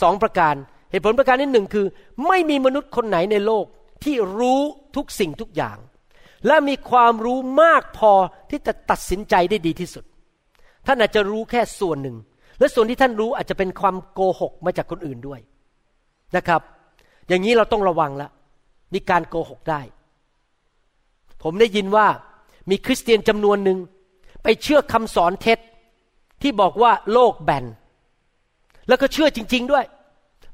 [0.01, 0.55] สองประการ
[0.91, 1.87] เหตุผลประการที่หนึ่งคือ
[2.27, 3.65] ไม่มีมนุษย์คนไหนในโลก
[4.05, 4.61] ที่รู้
[4.97, 5.77] ทุกสิ่งทุกอย่าง
[6.47, 8.13] และมีความรู้มากพอ
[8.51, 10.05] ที่จะตัดสินใจได้ดีที่สุด
[10.87, 12.17] ท่านอาจจะรู้แค่ส่วนหนึ่ง
[12.59, 15.41] และส่วนที่ท่านรู้อาจจะเป็นความโกหกมาจากคนอื่นด้วย
[16.37, 16.61] นะครับ
[17.29, 18.29] อย่างนี้เราต้องระวังละ
[18.95, 19.81] มีการโกหกได้
[21.43, 22.07] ผมได้ยินว่า
[22.71, 23.79] มีคริสเตียนจำนวนหนึ่ง
[24.43, 25.59] ไปเชื่อคำสอนเท็จ
[26.43, 27.65] ที่บอกว่าโลกแบน
[28.89, 29.85] แล้วก็เชื่อจริง ๆด้วย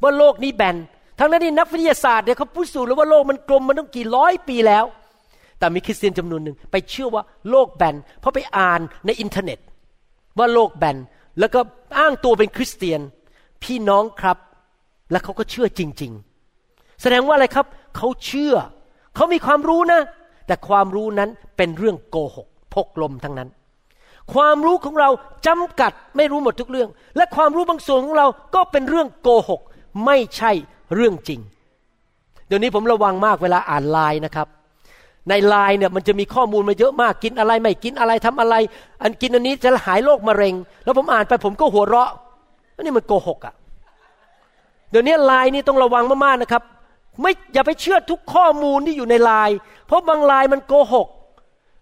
[0.03, 0.77] ว่าโลกนี้แบน
[1.19, 4.85] ทั้งนั้นที่นักวิทยาศาสตร์เนี่ยเขาพิสูจน์แล้วว่าโลกมันกลมมันต้องกี่ร้อยปีแล้ว
[5.59, 9.59] แต่มีคริสเตียนจำนวนหนึ่งไปเชื่อว่าโลกแบน เพราะไปอ่านในอินเทอร์เน็ต
[10.39, 10.97] ว่าโลกแบน
[11.39, 11.61] แล้วก็
[11.99, 13.01] อ้างตัวเป็นคริสเตียน
[13.63, 14.39] พี่น้องครับ
[15.11, 16.13] และเขาก็เชื่อจริง
[16.57, 18.55] ๆ แสดงว่าอะไรครับเขาเชื่อ
[19.15, 20.01] เขามีความรู้นะ
[20.47, 23.49] แต่ความรู้นั้นเป็นเรื่องโกหกพกลมทั้งนั้น
[24.35, 25.09] ความรู้ของเรา
[25.47, 29.61] จำกัดไม่รู้หมดทุกเรื่อง และความรู้บางส่วนของเราก็เป็นเรื่องโกหก
[30.07, 30.53] ไม่ใช่
[30.95, 31.41] เรื่องจริง
[32.47, 34.49] เดี๋ยวนี้ผมระวังมากเวลาอ่านไลน์นะครับ
[35.29, 38.55] ในไลน์เนี่ยมันจะมีข้อมูลมาเยอะมากกินอะไรไม่กินอะไรทำอะไร
[39.03, 40.55] อันกินอันนี้จะหายโรคมะเร็ง
[40.85, 42.11] แล้วผมอ่านไปผมก็หัวเราะ
[42.81, 43.55] นี่มันโกหกอะ่ะ
[44.91, 46.63] เดี๋ยวนี้ไลน์นี่ต้องระวังมากๆนะครับ
[47.21, 49.57] ไม่อย่าไปเชื่อทุกข้อมูลที่อยู่ในไลน์
[49.87, 51.09] เพราะบางไลน์มันโกหก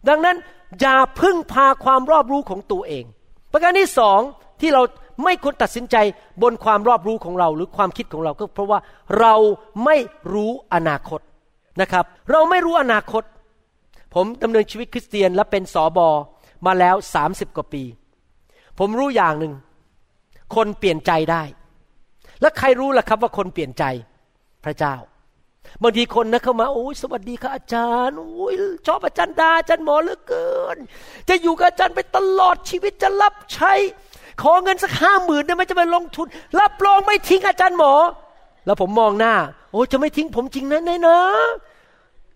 [0.08, 0.36] ดังนั้น
[0.80, 3.04] อย่าพึ่งพาความรอบรู้ของตัวเอง
[3.52, 4.20] ประการที่สอง
[4.60, 4.82] ที่เรา
[5.24, 5.96] ไม่ควรตัดสินใจ
[6.42, 8.78] บนความรอบรู้ของเราหรือความคิดของเราก็เพราะว่า
[9.20, 9.34] เรา
[9.84, 9.96] ไม่
[10.32, 11.20] รู้อนาคต
[11.80, 13.22] นะครับ เราไม่รู้อนาคต
[14.14, 16.08] ผมดำเนินชีวิตคริสเตียนและเป็นสอบอ
[16.66, 17.82] มาแล้วสามสิบกว่าปี
[18.78, 19.52] ผมรู้อย่างหนึ่ง
[20.54, 21.42] คนเปลี่ยนใจได้
[22.40, 23.84] แล้วใครรู้ล่ะครับว่าคนเปลี่ยนใจ
[24.64, 24.94] พระเจ้า
[25.82, 28.54] บางทีคนนะเข้ามาโอ้ยสวัสดีค่ะอาจารย์โอ้ย
[28.86, 30.76] ชอบอาจารย์ดาอาจารย์หมอเหลือเกิน
[31.28, 33.72] จะอยู่กับอาจารย์ไปตลอดชีวิตจะรับใช้
[34.42, 36.26] ขอเงินสักห้าหมื่นได้ไหมจะไปลงทุน
[36.60, 37.92] รับรองไม่ทิ้งอาจารย์หมอ
[38.66, 39.34] แล้วผมมองหน้า
[39.72, 41.18] โอ้จะไม่ทิ้งผมจริงนะนายนะ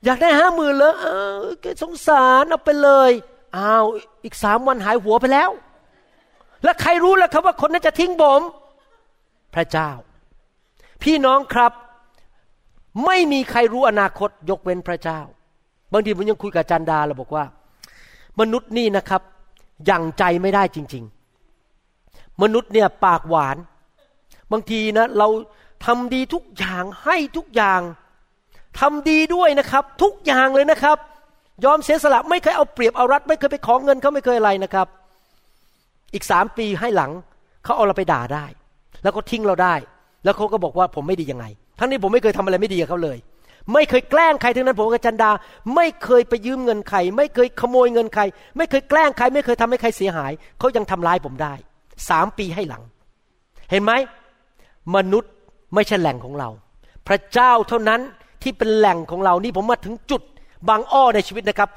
[0.04, 3.12] อยากได้ห้าหมื่นเหรออสงสารเอาไปเลย
[3.56, 3.84] อ้าว
[4.24, 5.50] อีกสามวันหายหัวไปแล้ว
[6.64, 8.42] แล้วใครรู้ล่ะครับว่าคนนั้นจะทิ้งผม
[9.54, 9.90] พระเจ้า
[11.02, 11.72] พี่น้องครับ
[13.04, 15.20] ไม่มีใครรู้อนาคตยกเว้นพระเจ้า
[15.92, 17.44] บางทีผมยังคุยกับจันดาเราบอกว่า
[18.40, 19.22] มนุษย์นี่นะครับ
[19.90, 21.04] ยังใจไม่ได้จริง
[21.72, 23.56] ๆ มนุษย์เนี่ยปากหวาน
[24.52, 25.28] บางทีนะเรา
[25.84, 27.80] ทำดีทุกอย่างให้ทุกอย่าง
[28.78, 30.98] ทำดีด้วยนะครับ ทุกอย่างเลยนะครับ
[31.64, 34.86] ยอมเสียสละไม่เคยเอาเปรียบเอารัด ไม่เคยไปขอเงินเขาไม่เคยอะไรนะครับ
[36.14, 37.10] อีกสามปีให้หลัง
[37.64, 38.44] เขาเอาเราไปด่าได้
[39.02, 39.74] แล้วก็ทิ้งเราได้
[40.24, 41.46] แล้วเขาก็บอกว่าผมไม่ดียังไง
[41.78, 43.18] ทั้งนี้ผมไม่เคยทำอะไรไม่ดีกับเขาเลย
[43.72, 45.30] ไม่เคยแกล้งใครทั้งนั้นผมกับจันดา
[45.74, 48.22] ไม่เคยไปยืมเงินใครไม่เคยขโมยเงินใคร
[48.56, 51.54] ไม่เคยแกล้งใคร ไม่เคยทำให้ใครเสียหายเขายังทำร้ายผมได้
[52.08, 52.82] สามปีให้หลัง
[53.70, 53.92] เห็นไหม
[54.96, 55.32] มนุษย์
[55.74, 56.48] ไม่ใช่แหล่งของเรา
[57.06, 58.00] พระเจ้าเท่านั้น
[58.42, 60.22] ที่เป็นแหล่งของเรานี่ผมมาถึงจุด
[60.68, 61.68] บางอ้อในชีวิตนะครับ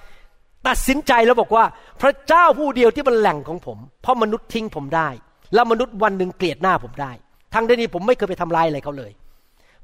[0.67, 1.65] ตัดสินใจแล้วบอกว่า
[2.01, 5.09] พระเจ้าผู้เดียวที่เป็นแหล่งของผม เพราะมนุษย์ทิ้งผมได้
[5.53, 7.11] แล้วมนุษย์วันหนึ่งเกลียดหน้าผมได้
[7.53, 9.11] ทั้งที่นี้ผมไม่เคยไปทำลายอะไรเขาเลย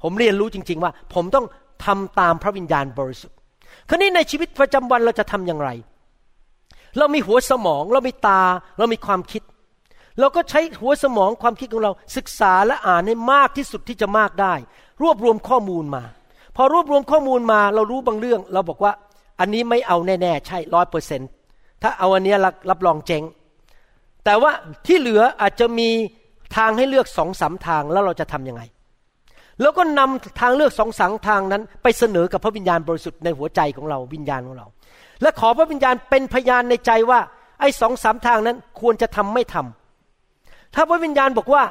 [0.02, 1.46] ผมเรียนรู้จริง ๆ ว่า ผมต้อง
[1.84, 3.36] ทำตามพระวิญญาณบริสุทธิ์
[3.88, 5.70] คราวนี้ในชีวิตประจำวันเราจะทำอย่างไร
[6.98, 8.42] เรามีหัวสมอง เรามีตา
[8.78, 9.42] เรามีความคิด
[10.20, 14.54] เราก็ใช้หัวสมองความคิดของเราศึกษาและอ่านให้มากที่สุดที่จะมากได้
[15.02, 16.04] รวบรวมข้อมูลมา
[16.60, 18.92] พอรวบรวมข้อมูลมาเรารู้บางเรื่อง เราบอกว่า
[19.40, 21.28] อันนี้ไม่เอาแน่ๆใช่ร้อยเปอร์เซ็นต์
[21.82, 22.34] ถ้าเอาอันนี้
[22.70, 23.22] รับรองเจ๊ง
[24.24, 24.52] แต่ว่า
[24.86, 25.88] ที่เหลืออาจจะมี
[26.56, 28.62] ทางให้เลือกสองสาทางแล้วเราจะทํำยังไง
[29.60, 34.66] แล้วก็นำทางเลือกสองสังทางนั้น ไปเสนอกับพระวิญญาณบริสุทธิ์ในหัวใจของเราวิญญาณของเรา
[35.22, 37.20] และขอพระวิญญาณเป็นพยานในใจว่า
[37.60, 41.62] ไอ้สองสามทางนั้นควรจะทำไม่ทำถ้าพระวิญญาณบอกว่า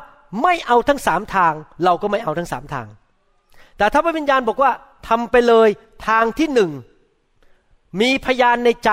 [0.43, 1.53] ไม่เอาทั้งสามทาง
[1.85, 2.87] เราก็ไม่เอาทั้งสามทาง
[3.77, 4.71] แต่ถ้าพระวิญญาณบอกว่า
[5.07, 5.69] ทำไปเลย
[6.07, 6.71] ทางที่หนึ่ง
[8.01, 8.91] มีพยานในใจ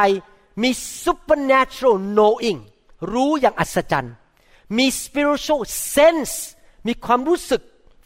[0.62, 0.70] มี
[1.04, 2.60] supernatural knowing
[3.12, 4.14] รู้อย่างอัศจรรย์
[4.78, 5.62] มี spiritual
[5.96, 6.34] sense
[6.86, 7.62] มีความรู้สึก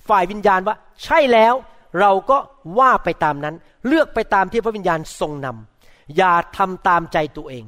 [0.08, 1.54] ฝ่ายวิญญาณว่า ใช่แล้ว
[2.00, 2.38] เราก็
[2.78, 3.54] ว่าไปตามนั้น
[3.86, 7.64] เลือกไปตามที่พระวิญญาณทรงนำอย่าทำตามใจตัวเอง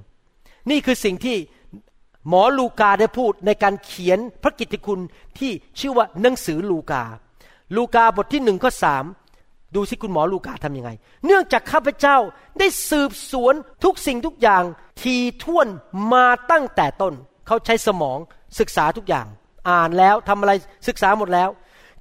[0.71, 1.37] นี่คือสิ่งที่
[2.29, 5.01] หมอลูกาได้พูดในการเขียนพระกิตติคุณ
[5.39, 7.03] ที่ชื่อว่าหนังสือลูกา
[7.77, 9.05] ลูกาบทที่หนึ่งข้อสาม
[9.75, 10.91] ดูสิคุณหมอลูกาทำยังไง
[11.27, 12.17] เนื่องจากข้าพเจ้า
[12.59, 13.55] ได้สืบสวน
[13.85, 14.63] ทุกสิ่งทุกอย่าง
[15.03, 15.69] ทีท่วน
[16.13, 17.15] มาตั้งแต่ต้น
[17.47, 18.19] เขาใช้สมอง
[18.59, 19.27] ศึกษาทุกอย่าง
[19.71, 20.53] อ่านแล้วทำอะไร
[20.89, 21.49] ศึกษาหมดแล้ว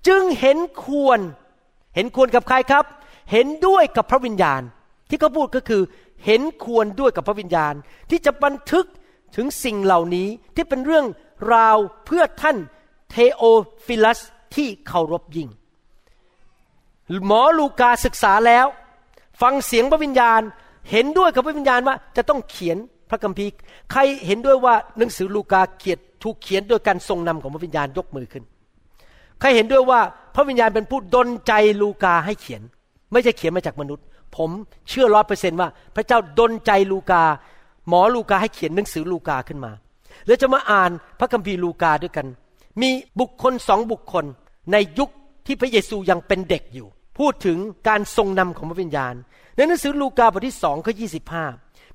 [0.07, 1.20] จึงเห็นควร
[1.95, 2.86] เห็นควรกับใครครับ
[3.32, 4.61] เห็นด้วยกับพระวิญญาณ
[5.09, 5.82] ที่เขาพูดก็คือ
[6.26, 7.74] เห็นควรด้วยกับพระวิญญาณ
[8.09, 8.86] ที่จะบันทึก
[9.36, 11.05] ถึงสิ่งเหล่านี้ที่เป็นเรื่อง
[11.53, 12.57] ราวเพื่อท่าน
[13.09, 13.43] เทโอ
[13.86, 14.20] ฟิลัส
[14.55, 15.49] ที่เคารพยิ่ง
[17.27, 18.67] หมอลูกาศึกษาแล้ว
[19.41, 20.41] ฟังเสียงพระวิญญาณ
[20.91, 22.77] เห็นด้วยกับพระวิญญาณว่าจะต้องเขียน
[23.09, 23.51] พระคัมภีร์
[23.91, 28.43] ใครเห็นด้วยว่าหนังสือลูกาเขียนถูกเขียนโดยการทรงนำของพระวิญญาณยกมือขึ้น
[29.39, 29.99] ใครเห็นด้วยว่า
[30.35, 32.61] พระวิญญาณเป็นผู้ดลใจลูกาให้เขียน
[33.11, 34.05] ไม่ใช่เขียนมาจากมนุษย์
[34.37, 34.49] ผม
[34.89, 37.23] เชื่อร้อยเปอร์เซนต์ว่า พระเจ้าดลใจลูกา
[37.87, 39.71] หมอลูกาให้เขียนหนังสือลูกาขึ้นมา
[40.27, 42.27] แล้วจะมาอ่านพระคัมภีร์ลูกาด้วยกัน
[42.82, 44.25] มีบุคคลสองบุคคล
[44.71, 45.09] ในยุค
[45.45, 46.88] ที่พระเยซูยังเป็นเด็กอยู่
[47.19, 47.57] พูดถึง
[47.88, 49.13] การทรงนำของพระวิญญาณ
[49.55, 51.07] ในหนังสือลูกาบทที่สองข้อยี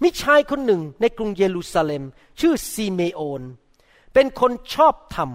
[0.03, 2.03] มีชายคนหนึ่งในกรุงเยรูซาเล็ม
[2.41, 3.43] ชื่อซีเมโอน
[4.15, 5.31] เป็นคนชอบธรรม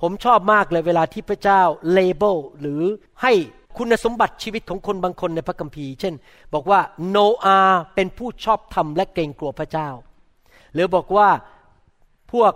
[0.00, 1.62] ผมชอบมากเลยเวลาที่พระเจ้า
[1.92, 2.82] เลเบลหรือ
[3.22, 3.32] ให้
[3.76, 6.14] คุณสมบัติชีวิตของคนบางคนในพระคัมภีร์ เช่น
[6.54, 7.58] บอกว่าโนอา
[7.94, 9.88] เป็นผู้ชอบธรรมและเกรงกลัวพระเจ้า
[10.74, 11.28] หรือบอกว่า
[12.32, 12.52] พวก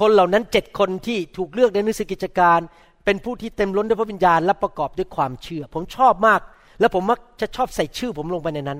[0.00, 2.60] คนเหล่านั้นเจ็ดคนที่ถูกเลือกในหนังสือกิจการ
[3.04, 6.40] เป็นผู้ที่เต็มล้นด้วยพระวิญญาณและประกอบด้วยความเชื่อ ผมชอบมาก
[6.80, 8.78] และผมมักจะชอบใส่ชื่อผมลงไปในนั้น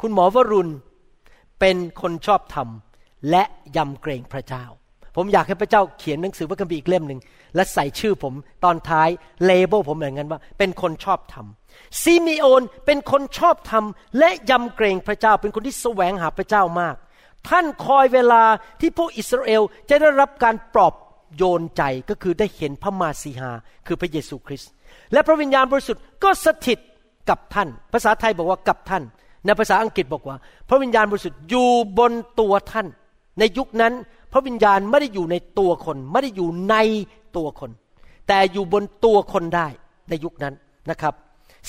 [0.00, 0.72] คุณหมอวรุณ
[1.60, 2.68] เป็นคนชอบธรรม
[3.30, 3.42] และ
[3.76, 4.64] ยำเกรงพระเจ้า
[5.16, 7.20] ผมอยากให้พระเจ้าเขียนหนังสือพระคัมภีร์อีกเล่มหนึ่ง
[7.54, 8.34] และใส่ชื่อผม
[8.64, 9.08] ตอนท้าย
[9.44, 11.46] เลเบลผมอย่างนั้นว่า เป็นคนชอบธรรม
[12.02, 13.84] ซีมีโอนเป็นคนชอบธรรม
[14.18, 16.94] และยำเกรงพระเจ้า เป็นคนที่แสวงหาพระเจ้ามาก
[17.48, 18.42] ท่านคอยเวลา
[18.80, 20.94] ที่พวกอิสราเอลจะได้รับการปลอบ
[21.36, 23.50] โยนใจก็คือได้เห็นพระมาสีหา
[23.86, 24.70] คือพระเยซูคริสต์
[25.12, 26.78] และพระวิญญาณบริสุทธิ์ก็สถิต
[27.28, 29.02] กับท่าน ภาษาไทยบอกว่ากับท่าน
[29.44, 30.36] ในภาษาอังกฤษบอกว่า
[30.68, 32.86] พระวิญญาณบริสุทธิ์อยู่บนตัวท่าน
[33.38, 33.92] ในยุคนั้น
[34.32, 36.76] พระวิญญาณไม่ได้อยู่ในตัวคน ไม่ได้อยู่ใน
[37.36, 37.70] ตัวคน
[38.28, 39.68] แต่อยู่บนตัวคนได้
[40.10, 40.54] ในยุคนั้น
[40.90, 41.14] นะครับ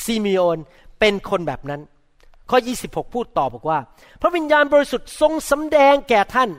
[0.04, 0.58] ซิมิโอน
[1.00, 1.82] เป็นคนแบบนั้น
[2.50, 3.80] ข้อ 26 พูดต่อบอกว่า
[4.22, 6.50] พระวิญญาณบริสุทธิ์ทรงสำแดงแก่ท่าน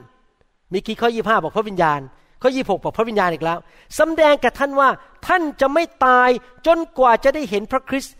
[0.72, 2.00] มีกี่ข้อ 25 บอกพระวิญญาณ
[2.42, 3.58] ข้อ 26 บอกพระวิญญาณอีกแล้ว
[3.98, 4.88] สำแดงแก่ท่านว่า
[5.26, 6.30] ท่านจะไม่ตาย
[6.66, 8.16] จนกว่าจะได้เห็นพระคริสต์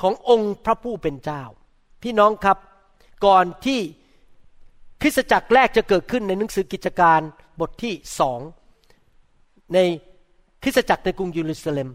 [0.00, 1.42] ขององค์พระผู้เป็นเจ้า
[2.02, 2.58] พี่น้องครับ
[3.26, 3.80] ก่อนที่
[5.00, 7.20] คริสตจักรแรกจะเกิดขึ้นในหนังสือกิจการ
[7.60, 8.40] บทที่สอง
[9.74, 9.78] ใน
[10.62, 11.88] คริสตจักรในกรุงเยรูซาเล็ม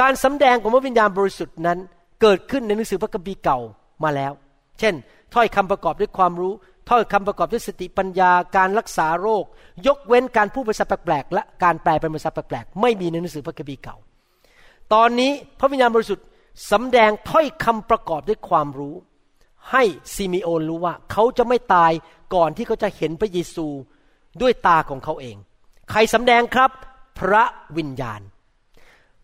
[0.00, 1.78] การสำแดงของพระวิญญาณบริสุทธิ์นั้น
[2.22, 3.58] เกิดขึ้นในหนังสือพระคัมภีร์เก่า
[4.04, 4.32] มาแล้ว
[4.80, 4.94] เช่น
[5.34, 6.52] ถ้อยคำประกอบด้วยความรู้
[6.88, 9.44] ถ้อยคำประกอบด้วยสติปัญญาการรักษาโรค
[9.86, 13.96] ยกเว้นการพูดภาษาแปลกๆและการแปลเป็นภาษาแปลกๆไม่มีในหนังสือพระคัมภีร์เก่า
[14.92, 16.26] ตอนนี้พระวิญญาณบริสุทธิ์
[16.72, 18.94] สำแดงถ้อยคำประกอบด้วยความรู้
[19.70, 19.82] ให้
[20.14, 21.92] ซิมิโอนรู้ว่าเขาจะไม่ตาย
[22.34, 23.66] ก่อนที่เขาจะเห็นพระเยซู
[24.42, 25.36] ด้วยตาของเขาเอง
[25.90, 26.70] ใครสำแดงครับ
[27.18, 27.44] พระ
[27.78, 28.20] วิญญาณ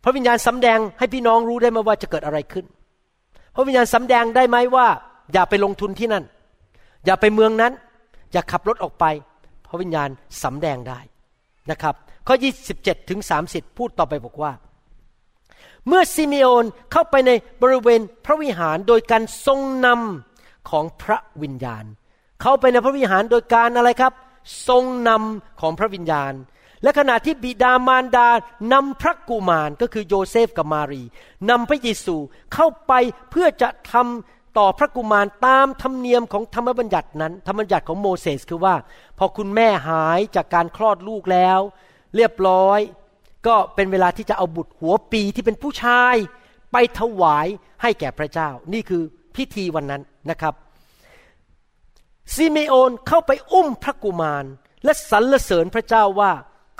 [0.02, 2.64] พระวิญญาณสำแดงให้พี่น้องรู้ได้ไหมว่าจะเกิดอะไรขึ้น
[3.54, 4.86] พระวิญญาณสำแดงได้ไหมว่า
[5.32, 6.24] อย่าไปลงทุนที่นั่น
[7.04, 7.72] อย่าไปเมืองนั้น
[8.32, 9.04] อย่าขับรถออกไป
[9.66, 10.08] พระวิญญาณ
[10.42, 11.00] สำแดงได้
[11.70, 11.94] นะครับ
[12.26, 12.34] ข้อ
[12.72, 14.52] 27ถึง30 พูดต่อไปบอกว่า
[15.88, 17.30] เมื่อซิเมโอนเข้าไปใน
[17.62, 21.84] บริเวณพระวิหารโดยการทรงนำของพระวิญญาณ
[22.42, 24.12] เข้าไปในพระวิหารโดยการอะไรครับ
[24.68, 26.32] ทรงนำของพระวิญญาณ
[26.82, 28.28] และขณะที่บิดามารดา
[28.72, 31.02] นำพระกุมารก็คือโยเซฟกับมารี
[31.50, 32.16] นำพระเยซู
[32.54, 32.92] เข้าไป
[33.30, 38.74] เพื่อจะทำ ต่อพระกุมารตามธรรมเนียมของธรรมบัญญัตินั้น ธรรมบัญญัติของโมเสสคือว่า
[39.18, 41.60] พอคุณแม่หายจากการคลอดลูกแล้ว
[42.16, 42.80] เรียบร้อย
[43.46, 46.16] ก็เป็นเวลาที่จะเอาบุตรหัวปีที่เป็นผู้ชาย
[46.72, 47.46] ไปถวาย
[47.82, 49.02] ให้แก่พระเจ้า นี่คือ
[49.36, 50.54] พิธีวันนั้นนะครับ
[52.34, 54.44] ซิเมโอนเข้าไปอุ้มพระกุมาร
[54.84, 56.32] และสรรเสริญพระเจ้าว่า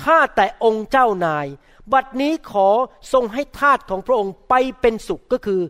[0.05, 1.47] ข้าแต่องค์เจ้านาย
[1.93, 2.69] บัดนี้ขอ
[3.13, 5.61] ทรงให้ทาสของพระองค์ไปเป็นสุขก็คือ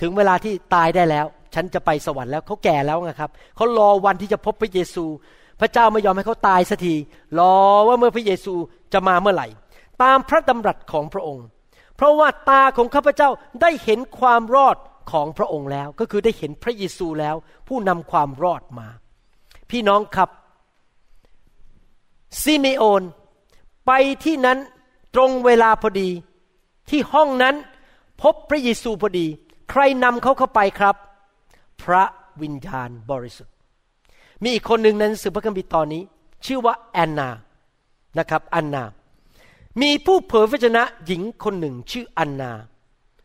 [0.00, 1.26] ถึงเวลาที่ตายได้แล้ว
[1.58, 5.04] ฉันจะไปสวรรค์แล้วเขาแก่แล้วนะครับเขารอวันที่จะพบพระเยซู
[5.60, 6.94] พระเจ้าไม่ยอมให้เขาตายสักที
[7.38, 7.56] รอ
[7.88, 8.54] ว่าเมื่อพระเยซู
[8.92, 9.48] จะมาเมื่อไหร่
[10.02, 11.46] ตามพระดำรัสของพระองค์
[11.96, 13.28] เพราะว่าตาของข้าพเจ้า
[13.62, 14.76] ได้เห็นความรอด
[15.12, 17.36] ของพระองค์แล้ว ก็คือได้เห็นพระเยซูแล้ว
[17.68, 18.88] ผู้นำความรอดมา
[19.70, 20.30] พี่น้องครับ
[22.42, 23.02] ซิเมโอน
[23.86, 23.92] ไป
[24.24, 24.58] ที่นั้น
[25.14, 26.08] ตรงเวลาพอดี
[26.90, 27.54] ที่ห้องนั้น
[28.22, 29.26] พบพระเยซูพอดี
[29.70, 30.96] ใครนำเขาเข้าไปครับ
[31.92, 32.02] ระ
[32.42, 33.54] วิญญาณบริสุทธิ์
[34.42, 36.02] มีอีกคนหนึ่งในหนังสือพระคัมภีร์ตอนนี้
[36.46, 37.30] ชื่อว่าแอนนา
[38.18, 38.84] นะครับแอนนา
[39.82, 42.52] มีผู้เผยพระชนะหญิงคนหนึ่งชื่ออันนา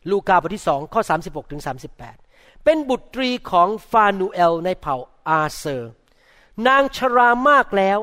[0.10, 1.62] ลูกาบทที่สองข้อ 36ถึง
[2.10, 4.96] 38 เป็นบุตรีของฟานูเอลในเผ่า
[5.28, 5.92] อาเซอร์
[6.68, 8.00] นางชรามากแล้ว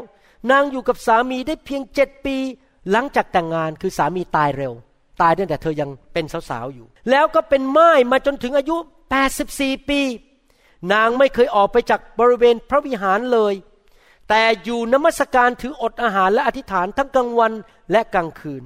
[0.50, 2.36] นางอยู่กับสามีได้เพียงเจ็ดปี
[2.90, 4.72] หลังจากแต่งงานคือสามีตายเร็ว
[5.22, 8.76] ตายตั้งแต่เธอยังเป็นสาวๆอยู่ แล้วก็เป็นไม้มาจนถึงอายุ
[9.32, 10.00] 84 ปี
[10.92, 13.54] นางไม่เคยออกไปจากบริเวณพระวิหารเลย
[14.28, 17.52] แต่อยู่นมัสการถืออดอาหารและอธิษฐานทั้งกลางวัน
[17.92, 18.62] และกลางคืน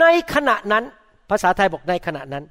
[0.00, 0.04] ใน
[0.34, 0.84] ขณะนั้น
[1.30, 2.44] ภาษาไทยบอกในขณะนั้น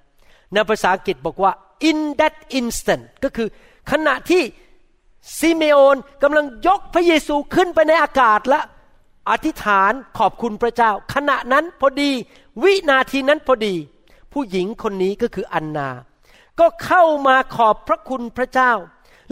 [0.54, 1.52] ในภาษาอังกฤษบอกว่า
[1.90, 3.48] in that instant ก็คือ
[3.92, 4.44] ขณะที่
[5.40, 8.60] ซิเมโอนกำลังยกพระเยซูขึ้นไปในอากาศและ
[9.30, 12.12] อธิษฐานขอบคุณพระเจ้า ขณะนั้นพอดี
[12.64, 13.76] วินาทีนั้นพอดี
[14.34, 15.90] ผู้หญิงคนนี้ก็คืออันนา
[16.60, 18.74] ก็เข้ามาขอบพระคุณพระเจ้า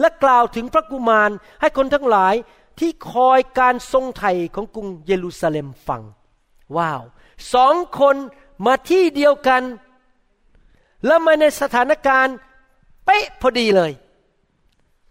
[0.00, 2.34] และกล่าวถึงพระกุมารให้คนทั้งหลาย
[2.78, 6.02] ที่คอยการทรงไถ่ของกรุงเยรูซาเล็มฟัง
[6.76, 7.02] ว้าว
[7.54, 8.16] สองคน
[8.66, 9.62] มาที่เดียวกัน
[11.06, 12.36] แล้วมาในสถานการณ์
[13.04, 13.92] เป๊ะพอดีเลย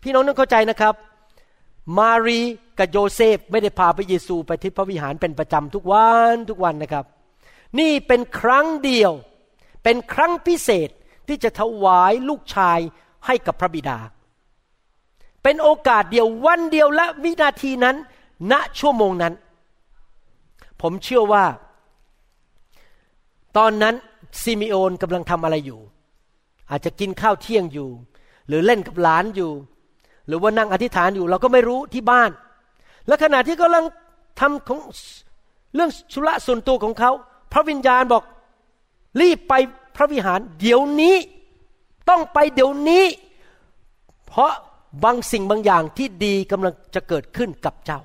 [0.01, 0.95] พี่น้องต้องเข้าใจนะครับ
[1.97, 2.39] มารี
[2.77, 7.05] กับโยเซฟไม่ได้พาพระเยซูไปที่พระวิหารเป็นประจำทุกวันทุกวันนะครับ
[7.79, 9.11] นี่เป็นครั้งเดียว
[9.83, 10.89] เป็นครั้งพิเศษ
[11.27, 12.79] ที่จะถวายลูกชาย
[13.25, 13.97] ให้กับพระบิดา
[15.43, 17.95] เป็นโอกาสเดียววันเดียวและวินาทีนั้น
[18.51, 19.33] ณชั่วโมงนั้น
[20.81, 21.45] ผมเชื่อว่า
[23.57, 23.95] ตอนนั้น
[24.41, 25.79] ซิมิโอนกำลังทำอะไรอยู่
[26.69, 27.89] อาจจะกินข้าวเที่ยงอยู่
[28.47, 29.51] หรือเล่นกับหลานอยู่
[30.27, 32.31] หรือว่านั่งอธิษฐานอยู่ เราก็ไม่รู้ที่บ้าน
[33.07, 33.85] และขณะที่กำลัง
[34.39, 34.79] ทำของ
[35.75, 37.11] เรื่องชุระส่วนตัวของเขา
[37.51, 38.23] พระวิญญาณบอก
[39.21, 39.53] รีบไป
[39.97, 41.15] พระวิหารเดี๋ยวนี้
[42.09, 43.05] ต้องไปเดี๋ยวนี้
[44.27, 44.53] เพราะ
[45.03, 47.99] บางสิ่งบางอย่างที่ดีกำลังจะเกิดขึ้นกับเจ้า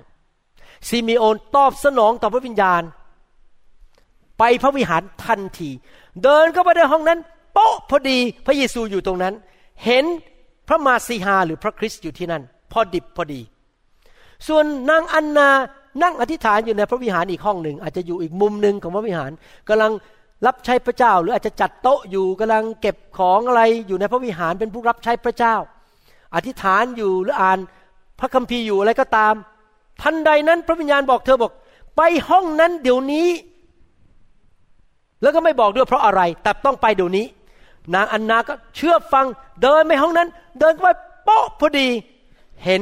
[0.87, 2.81] ซิมิโอนตอบสนองต่อพระวิญญาณ
[4.39, 5.69] ไปพระวิหารทันที
[6.23, 7.19] เดินเข้าไปในห้องนั้น
[7.53, 9.33] โป๊ะพอดีพระเยซูอยู่ตรงนั้น
[9.85, 10.05] เห็น
[10.67, 13.41] พระมาสีหาหรือพระคริสต์อยู่ที่นั่น พอดิบพอดี
[14.47, 15.49] ส่วนนางอันนา
[16.03, 19.31] นั่งอธิษฐานอยู่ในพระวิหารอีกห้องหนึ่ง อาจจะอยู่อีกมุมหนึ่งของพระวิหาร
[19.69, 19.91] กำลัง
[20.45, 25.55] รับใช้พระเจ้า หรืออาจจะจัดโต๊ะอยู่กำลังเก็บของอะไรอยู่ในพระวิหารเป็นผู้รับใช้พระเจ้า
[26.35, 27.59] อธิษฐานอยู่หรืออ่าน
[28.19, 29.33] พระคัมภีร์อยู่อะไรก็ตาม
[30.01, 31.51] ทันใดนั้นพระวิญญาณบอกเธอบอก
[31.97, 33.27] ไปห้องนั้นเดี๋ยวนี้
[35.21, 37.25] แล้วก็ไม่บอกด้วยเพราะอะไร แต่ต้องไปเดี๋ยวนี้
[37.95, 39.25] นางอันนาก็เชื่อฟัง
[39.61, 40.29] เดินไปห้องนั้น
[40.59, 40.85] เดินไป
[41.23, 41.87] โป๊ะพอดี
[42.65, 42.81] เห็น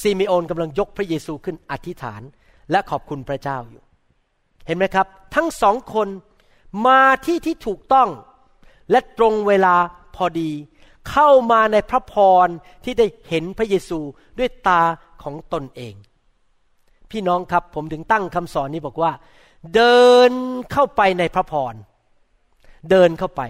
[0.00, 2.22] ซิมิโอนกำลังยกพระเยซูขึ้นอธิษฐาน
[2.70, 3.82] และขอบคุณพระเจ้าอยู่
[4.66, 6.08] เห็นไหมครับ ทั้งสองคน
[6.86, 8.08] มาที่ที่ถูกต้อง
[8.90, 9.74] และตรงเวลา
[10.16, 10.50] พอดี
[11.10, 12.14] เข้ามาในพระพ
[12.46, 12.48] ร
[12.84, 14.00] ที่ได้เห็นพระเยซู
[14.38, 14.82] ด้วยตา
[15.22, 15.94] ของตนเอง
[17.10, 19.12] พี่น้องครับผมถึงตั้งคำสอนนี้บอกว่า
[19.74, 20.32] เดิน
[20.72, 21.74] เข้าไปในพระพร
[22.90, 23.42] เดินเข้าไป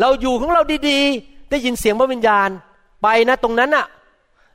[0.00, 2.48] เราอยู่ของเราดีๆ ได้ยินเสียงพระวิญญาณ
[3.02, 3.86] ไปนะตรงนั้นอะ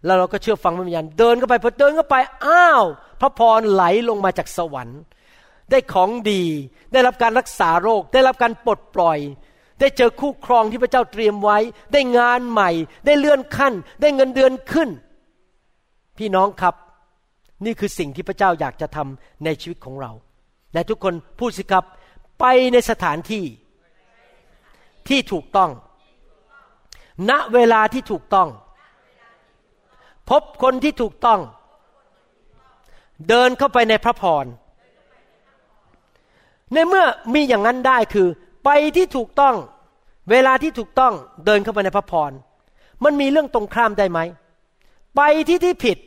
[0.06, 2.16] แล้วเราก็เชื่อฟังพระวิญญาณเดินเข้าไปพอเดินเข้าไป
[2.46, 2.84] อ้าว
[3.22, 5.02] พระพรไหลลงมาจากสวรรค์
[5.72, 6.44] ได้ของดี
[6.92, 9.20] ได้รับการรักษาโรค ได้รับการปลดปล่อย
[9.80, 11.58] ได้เจอคู่ครองที่พระเจ้าเตรียมไว้
[11.94, 12.72] ได้งานใหม่
[13.06, 14.90] ได้เลื่อนขั้น ได้เงินเดือนขึ้น
[16.18, 16.76] พี่น้องครับ
[17.66, 20.12] นี่คือสิ่งที่พระเจ้าอยากจะทำในชีวิตของเรา
[20.74, 21.84] และทุกคนพูดสิครับ
[22.40, 23.46] ไปในสถานที่
[25.08, 25.72] ที่ถูกต้อง
[27.30, 28.50] ณ เวลาที่ถูกต้อง
[30.30, 31.40] พบคนที่ถูกต้อง
[33.30, 34.46] เดินเข้าไปในพระพร
[36.74, 38.28] ในเมื่อมีอย่างนั้นได้คือ
[38.66, 39.56] ไปที่ถูกต้อง
[40.32, 41.14] เวลาที่ถูกต้อง
[41.46, 42.32] เดินเข้าไปในพระพร
[43.04, 44.20] มันมีเรื่องตรงข้ามได้ไหม
[45.16, 45.98] ไปที่ที่ผิด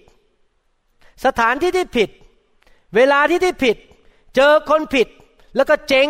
[1.25, 2.09] สถานที่ที่ผิด
[2.97, 3.77] เวลาที่ที่ผิด
[4.37, 5.09] เจอคนผิด
[5.57, 6.09] แล้วก็เจ๊ง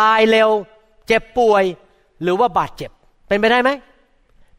[0.00, 0.50] ตายเร็ว
[1.06, 1.64] เจ็บป่วย
[2.22, 2.90] หรือว่าบาดเจ็บ
[3.28, 3.70] เป็นไปได้ไหม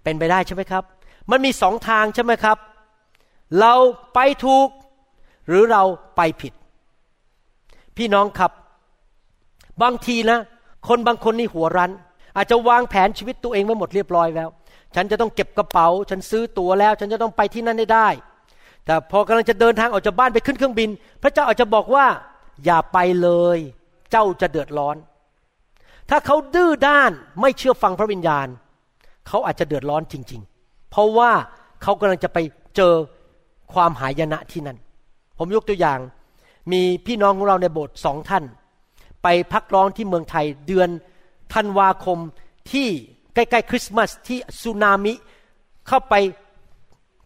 [0.03, 0.83] เป็นไปได้ใช่ไหมครับ
[1.31, 2.57] มันมีสองทางใช่ไหมครับ
[3.59, 3.73] เรา
[4.13, 4.67] ไปถูก
[5.47, 5.83] หรือเรา
[6.15, 6.53] ไปผิด
[7.97, 8.51] พี่น้องครับ
[9.81, 10.39] บางทีนะ
[10.87, 11.91] คนบางคนนี่หัวรัน
[12.35, 14.49] อาจจะวางแผนชีวิตตัวเองไว้หมดเรียบร้อยแล้ว
[14.95, 18.07] ฉันจะต้องเก็บกระเป๋า ฉันซื้อตั๋วแล้ว ฉันจะต้องไปที่นั่นได้ได้
[18.85, 20.89] แต่พอกำลังจะเดินทางออกจากบ้านไปขึ้นเครื่องบิน
[21.21, 22.05] พระเจ้าอาจจะบอกว่า
[22.65, 23.57] อย่าไปเลย
[24.11, 24.95] เจ้าจะเดือดร้อน
[26.09, 27.11] ถ้าเขาดื้อด้าน
[27.41, 28.47] ไม่เชื่อฟังพระวิญญาณ
[29.27, 31.31] เขาอาจจะเดือดร้อนจริง ๆ เพราะว่า
[31.83, 32.37] เขากำลังจะไป
[32.75, 32.93] เจอ
[33.73, 34.77] ความหายนะที่นั่น
[35.37, 35.99] ผมยกตัวอย่าง
[36.71, 38.43] มีพี่น้องของเราในโบสถ์สองท่าน
[39.23, 40.89] ไปพักร้อนที่เมืองไทยเดือน
[41.53, 42.17] ธันวาคม
[42.71, 42.87] ที่
[43.33, 45.13] ใกล้ๆคริสต์มาสที่สึนามิ
[45.87, 46.13] เข้าไป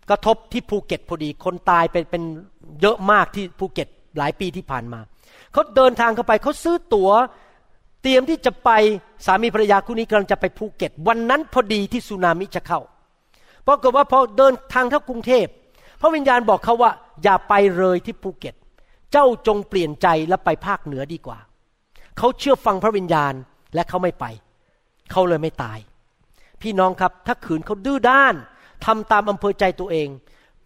[0.09, 2.23] กระทบที่ภูเก็ตพอดี คนตายเป็นเป็น
[2.81, 3.87] เยอะมากที่ภูเก็ต
[4.17, 4.99] หลายปีที่ผ่านมา
[5.51, 7.11] เขาเดินทางเข้าไปเขาซื้อตั๋ว
[8.01, 8.69] เตรียมที่จะไป
[9.25, 12.79] สามีภรรยาคู่นี้กำลังจะไปภูเก็ต วันนั้นพอดีที่สึนามิจะเข้า
[13.67, 15.45] ปรากฏว่าพอเดินทางเข้ากรุงเทพ
[16.01, 16.91] พระวิญญาณบอกเขาว่า
[17.23, 18.55] อย่าไปเลยที่ภูเก็ต
[19.11, 21.39] เจ้าจงเปลี่ยนใจและไปภาคเหนือดีกว่า
[22.17, 23.33] เขาเชื่อฟังพระวิญญาณ
[23.75, 24.25] และเขาไม่ไป
[25.11, 25.79] เขาเลยไม่ตาย
[26.61, 28.35] พี่น้องครับถ้าขืนเขาดื้อด้าน
[28.85, 30.07] ทำตามอำเภอใจตัวเอง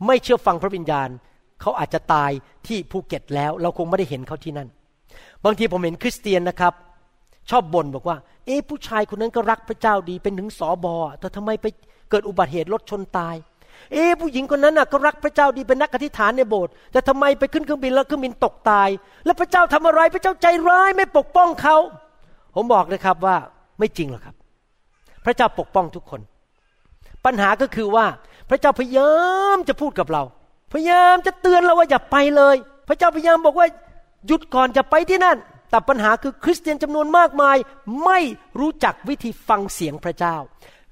[0.05, 1.09] ไม่เชื่อฟังพระวิญญาณ
[1.61, 2.31] เขาอาจจะตาย
[2.67, 4.69] ที่ภูเก็ตแล้ว เราคงไม่ได้เห็นเขาที่นั่น
[5.45, 6.73] บางทีผมเห็นคริสเตียนนะครับ
[7.49, 11.65] ชอบบ่นบอกว่า เอ๊ะผู้ชายคนนั้นก็รักพระเจ้าดีเป็นถึงสอบอแต่ทำไมไป
[12.09, 13.35] เกิดอุบัติเหตุรถชนตาย
[13.93, 18.89] เอ๊ผู้หญิงคนนั้นน่ะก็รักพระเจ้าดีเป็นนักอธิษฐานในโบสถ์แต่ทำไมไปขึ้นเครื่องบินแล้วเครื่องบินตกตาย
[19.25, 21.75] แล้วพระเจ้าทำอะไรพระเจ้าใจร้ายไม่ปกป้องเขา
[22.55, 23.35] ผมบอกเลยครับว่า
[23.79, 24.35] ไม่จริงหรอกครับ
[25.25, 26.21] พระเจ้าปกป้องทุกคน
[27.25, 28.05] ปัญหาก็คือว่า
[28.49, 29.11] พระเจ้าพยายา
[29.55, 30.23] มจะพูดกับเรา
[30.73, 32.55] พยายามจะเตือนเราว่าอย่าไปเลย
[32.87, 33.67] พระเจ้าพยายามบอกว่า
[34.27, 35.37] หยุดก่อนจะไปที่นั่น
[35.69, 37.57] แต่ปัญหาคือคริสเตียนจำนวนมากมาย
[38.05, 38.19] ไม่
[38.59, 40.35] รู้จักวิธีฟังเสียงพระเจ้า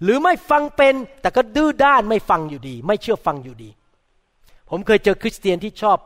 [0.03, 3.69] หรือไม่ฟังเป็น แต่ก็ดื้อด้านไม่ฟังอยู่ดี ไม่เชื่อฟังอยู่ดี
[4.69, 5.97] ผมเคยเจอคริสเตียนที่ชอบ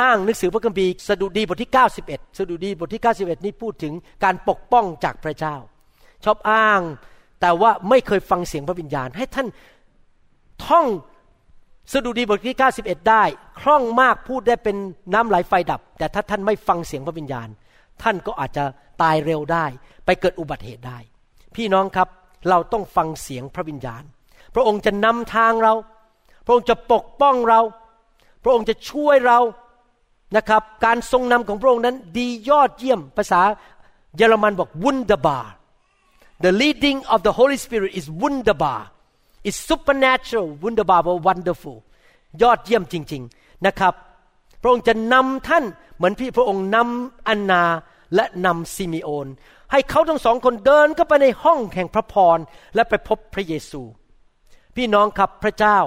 [0.00, 1.70] อ้างหนังสือพระคัมภีร์สดุดีบทที่
[2.04, 3.92] 91 สดุดีบทที่ 91 นี้พูดถึง
[4.24, 5.56] การปกป้องจากพระเจ้า
[6.24, 6.80] ชอบอ้าง
[7.40, 9.46] แต่ว่าไม่เคยฟังเสียงพระวิญญาณ ให้ท่าน
[10.66, 10.86] ท่อง
[11.92, 13.24] สดุดีบทที่ 91 ได้
[13.60, 14.76] คล่องมากพูดได้เป็น
[15.14, 17.48] น้ำไหลไฟดับ แต่ถ้าท่านไม่ฟังเสียงพระวิญญาณ
[18.02, 18.64] ท่านก็อาจจะ
[19.02, 19.66] ตายเร็วได้
[20.04, 20.98] ไปเกิดอุบัติเหตุได้
[21.56, 22.08] พี่น้องครับ
[22.48, 24.02] เราต้องฟังเสียงพระวิญญาณ
[24.54, 25.74] พระองค์จะนำทางเรา
[26.44, 27.60] พระองค์จะปกป้องเรา
[28.44, 29.38] พระองค์จะช่วยเรา
[30.36, 33.40] นะครับ การทรงนำของพระองค์นั้นดียอดเยี่ยมภาษา
[34.16, 35.44] เยอรมันบอก wunderbar
[36.44, 38.80] the leading of the Holy Spirit is wunderbar
[39.48, 41.78] is supernatural wunderbar or wonderful
[42.42, 43.94] ยอดเยี่ยมจริง ๆนะครับ
[44.62, 45.64] พระองค์จะนำท่าน
[45.96, 47.62] เหมือนพี่พระองค์นำอันนา
[48.14, 49.26] และนำซิมิโอน
[49.72, 52.38] ให้เขาทั้งสองคนเดินเข้าไปในห้องแห่งพระพร
[52.74, 53.82] และไปพบพระเยซู
[54.76, 55.78] พี่น้องครับพระเจ้า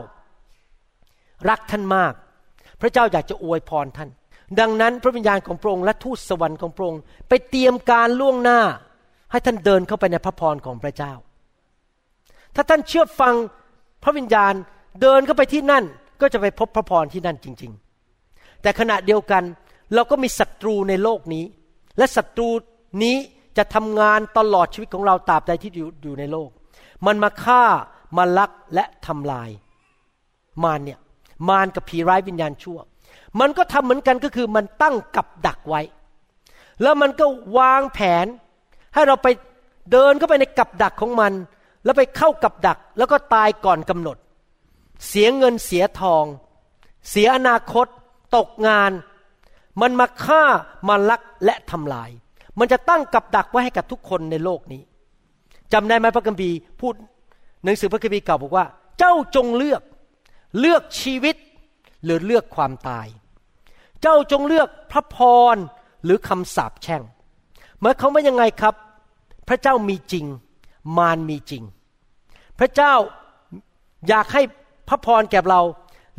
[1.50, 2.14] รักท่านมาก
[2.82, 4.10] พระเจ้าอยากจะอวยพรท่าน
[4.60, 8.60] ดังนั้นพระวิญญาณของพระองค์และทูตสวรรค์ของพระองค์ไปเตรียมการล่วงหน้า
[9.32, 11.14] ให้ท่านเดินเข้าไปในพระพรของพระเจ้า
[12.56, 13.36] ถ้าท่านเชื่อฟัง
[14.04, 14.54] พระวิญญาณ
[15.02, 15.84] เดินเข้าไปที่นั่น
[16.22, 17.72] ก็จะไปพบพระพรที่นั่นจริง
[18.18, 19.44] ๆ แต่ขณะเดียวกัน
[19.94, 21.46] เราก็มีศัตรูในโลกนี้
[21.98, 22.50] และศัตรู
[23.04, 23.18] นี้
[23.58, 25.72] จะทำงานตลอดชีวิตของเราตราบใดที่
[26.04, 26.50] อยู่ในโลก
[27.06, 27.64] มันมาฆ่า
[28.18, 29.50] มาลักและทำลาย
[30.64, 31.00] มารเนี่ย
[31.50, 32.80] มารกับผีร้ายวิญญาณชั่ว
[33.40, 35.82] มันก็ทำเหมือนกันก็คือมันตั้งกับดักไว้
[36.82, 37.26] แล้วมันก็
[37.58, 38.26] วางแผน
[38.94, 39.28] ให้เราไป
[39.92, 41.34] เดินเข้าไปในกับดักของมัน
[41.84, 44.18] แล้วไปเข้ากับดัก แล้วก็ตายก่อนกำหนด
[45.08, 46.26] เสียเงินเสียทอง
[47.10, 47.88] เสียอนาคต
[48.36, 48.92] ตกงาน
[49.82, 50.44] มันมาฆ่า
[50.88, 52.10] มาลักและทำลาย
[52.60, 54.82] มันจะตั้งกับดักไว้ให้กับทุกคนในโลกนี้
[55.74, 56.94] จำได้ไหมพระคัมภีร์พูด
[57.64, 58.66] หนังสือพระคัมภีร์เก่าบอกว่า
[59.00, 59.82] เจ้าจงเลือก
[60.60, 61.36] เลือกชีวิต
[62.04, 63.08] หรือเลือกความตาย
[64.02, 65.18] เจ้าจงเลือกพระพ
[65.54, 65.56] ร
[66.04, 67.02] หรือคำสาปแช่ง
[67.80, 68.76] เมื่อเขาว่ายังไงครับ
[69.48, 70.26] พระเจ้ามีจริง
[70.98, 71.64] มารมีจริง
[72.60, 72.94] พระเจ้า
[74.10, 74.42] อยากให้
[74.90, 75.62] พระพรแก่เรา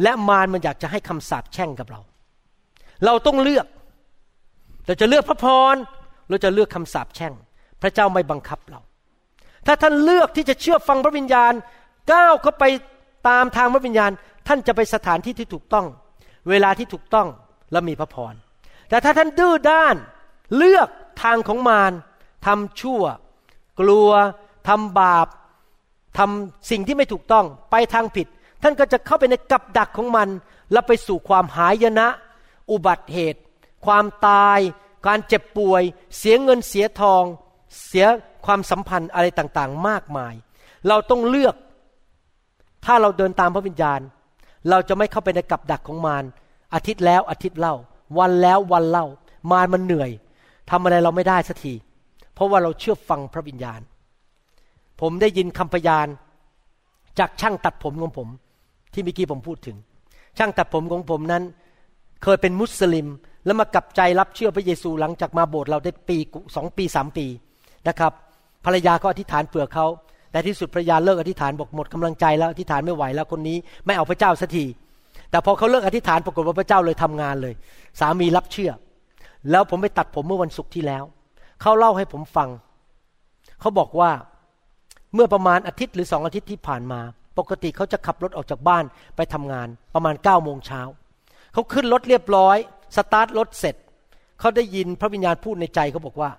[0.02, 2.00] และมารมันอยากจะให้คำสาปแช่งกับเรา
[3.04, 3.66] เราต้องเลือก
[4.86, 5.76] เราจะเลือกพระพร
[6.32, 7.32] เราจะเลือกคำสาปแช่ง
[7.82, 8.80] พระเจ้าไม่บังคับเรา
[9.66, 11.52] ถ้าท่านเลือกที่จะเชื่อฟังพระวิญญาณ
[12.12, 12.64] ก้าวเข้าไป
[13.28, 14.10] ตามทางพระวิญญาณ
[14.48, 15.86] ท่านจะไปสถานที่ที่ถูกต้อง
[16.50, 17.28] เวลาที่ถูกต้อง
[17.72, 18.34] และมีพระพร
[18.88, 19.96] แต่ถ้าท่านดื้อด้าน
[20.56, 20.88] เลือก
[21.22, 21.92] ทางของมาร
[22.46, 23.02] ทำชั่ว
[23.80, 24.10] กลัว
[24.68, 25.26] ทำบาป
[26.18, 28.26] ทำสิ่งที่ไม่ถูกต้องไปทางผิด
[28.62, 30.28] ท่านก็จะเข้าไปในกับดักของมัน
[30.72, 32.08] แล้วไปสู่ความหายนะ
[32.70, 33.40] อุบัติเหตุ
[33.86, 34.58] ความตาย
[35.06, 35.82] การเจ็บป่วย
[36.18, 37.24] เสียเงินเสียทอง
[37.86, 38.06] เสีย
[38.46, 40.34] ความสัมพันธ์อะไรต่างๆ มากมาย
[40.88, 41.54] เราต้องเลือก
[42.84, 44.00] ถ้าเราเดินตามพระวิญญาณ
[44.70, 46.24] เราจะไม่เข้าไปในกับดักของมาร
[46.74, 47.74] อาทิตย์แล้วอาทิตย์เล่า
[48.18, 49.06] วันแล้ววันเล่า
[49.50, 50.10] มารมันเหนื่อย
[50.70, 51.74] ทำอะไรเราไม่ได้สักที
[52.34, 53.80] เพราะว่าเราเชื่อฟังพระวิญญาณ
[55.00, 56.06] ผมได้ยินคำพยาน
[57.18, 58.28] จากช่างตัดผมของผม
[58.92, 59.76] ที่เมื่อกี้ผมพูดถึง
[60.38, 61.42] ช่างตัดผมของผมนั้น
[62.22, 63.06] เคยเป็นมุสลิม
[63.44, 66.16] แล้วมากลับใจรับเชื่อพระเยซูหลังจากมาโบสถ์เราได้ปี
[66.56, 67.26] สองปีสามปี
[67.88, 68.12] นะครับ
[68.64, 69.86] ภรรยาก็อธิษฐานเผื่อเขา
[70.30, 74.64] แต่ที่สุดภรรยาเลิกอธิษฐานบอกหมดกำลังใจแล้วอธิษฐานไม่ไหวแล้วคนนี้ไม่เอาพระเจ้าสักที
[75.30, 77.54] แต่พอเขาเลิกอธิษฐานปรากฏว่าพระเจ้าเลยทำงานเลย
[78.00, 78.70] สามีรับเชื่อ
[79.50, 81.04] แล้วผมไปตัดผมเมื่อวันศุกร์ที่แล้ว
[81.60, 82.48] เขาเล่าให้ผมฟัง
[83.60, 84.10] เขาบอกว่า
[85.14, 87.00] เมื่อประมาณอาทิตย์หรือสองอาทิตย์ที่ผ่านมา
[87.38, 88.84] ปกติเขาจะขับรถออกจากบ้าน
[89.16, 90.80] ไปทำงานประมาณเก้าโมงเช้า
[91.52, 92.56] เขาขึ้นรถเรียบร้อย
[92.96, 93.76] สตาร์ทรถเสร็จ
[94.40, 96.30] เขาได้ยินพระวิญญาณพูดในใจเขาบอกว่า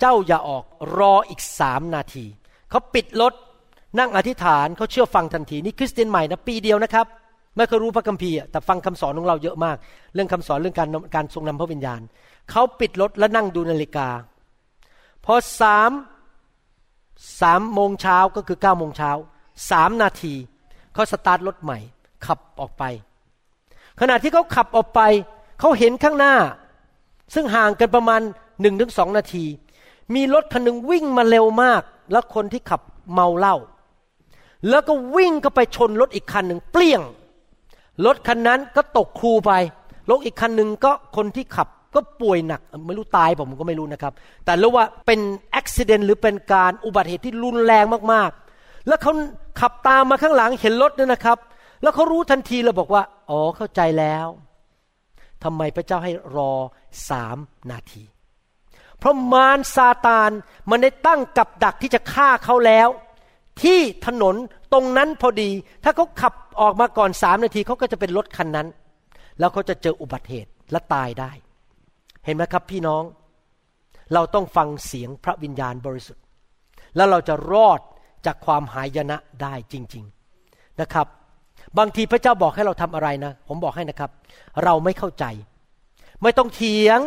[0.00, 0.64] เจ้าอย่าออก
[0.98, 2.24] รออีกสามนาที
[2.70, 3.32] เขาปิดรถ
[3.98, 7.06] นั่งอธิษฐานเขาเชื่อฟังทันทีนี่คริสเตียนใหม่นะปีเดียวนะครับ
[7.56, 9.76] ไม่เคยรู้พระคัมภีร์แต่ฟังคำสอนของเราเยอะมาก
[10.14, 12.00] เรื่องคำสอนเรื่องการการทรงนำพระวิญญาณ
[12.50, 14.08] เขาปิดรถแล้วนั่งดูนาฬิกา
[15.24, 15.90] พอสาม
[17.40, 19.10] สามโมงเช้าก็คือเก้าโมงเช้า
[19.70, 20.34] สามนาที
[20.94, 21.78] เขาสตาร์ทรถใหม่
[22.26, 22.84] ขับออกไป
[24.00, 25.00] ขณะที่เขาขับออกไป
[25.62, 26.34] เขาเห็นข้างหน้า
[27.34, 28.20] ซึ่งห่างกันประมาณ
[28.60, 29.44] หนึ่งถึงสองนาที
[30.14, 31.82] มีรถคันหนึ่งวิ่งมาเร็วมาก
[32.12, 32.80] แล้วคนที่ขับ
[33.12, 33.56] เมาเหล้า
[34.68, 37.02] แล้วก็วิ่งเข้าไปชนรถอีกคันหนึ่งเปลี่ยง
[38.06, 39.52] รถคันนั้นก็ตกครูไป
[40.10, 44.12] รถอีกคันหนึ่งก็คนที่ขับก็ป่วยหนักไม่รู้ตายผมก็ไม่รู้นะครับ
[44.44, 45.20] แต่รู้ว่าเป็น
[45.54, 49.12] อุบิเหตุหรือเป็นการอุบัติเหตุที่รุนแรงมากๆ แล้วเขา
[49.60, 51.38] ขับตามมาข้างหลังเห็นรถเนี่ยนะครับ
[51.82, 54.26] แล้วเขารู้ทันทีเลยบอกว่า อ๋อเข้าใจแล้ว
[55.44, 56.52] ทำไมพระเจ้าให้รอ
[57.10, 57.36] สาม
[57.70, 58.02] นาที
[58.98, 60.30] เพราะมารซาตาน
[60.70, 62.88] มันได้ตั้งกับดักที่จะฆ่าเขาแล้ว
[63.62, 64.34] ที่ถนน
[64.72, 65.50] ตรงนั้นพอดี
[65.84, 68.68] ถ้าเขาขับออกมาก่อนสามนาทีเขาก็จะเป็นรถคันนั้น
[69.38, 71.32] แล้วเขาจะเจออุบัติเหตุและตายได้
[72.24, 73.02] เห็นไหมครับพี่น้อง
[74.14, 76.24] เราต้องฟังเสียงพระวิญญาณบริสุทธิ์
[76.96, 77.80] แล้วเราจะรอด
[78.26, 80.04] จากความหายนะได้จริง
[80.42, 81.06] ๆนะครับ
[81.78, 84.10] บางทีพระเจ้าบอกให้เราทำอะไรนะ ผมบอกให้นะครับ
[84.64, 85.24] เราไม่เข้าใจ
[86.22, 87.00] ไม่ต้องเถียง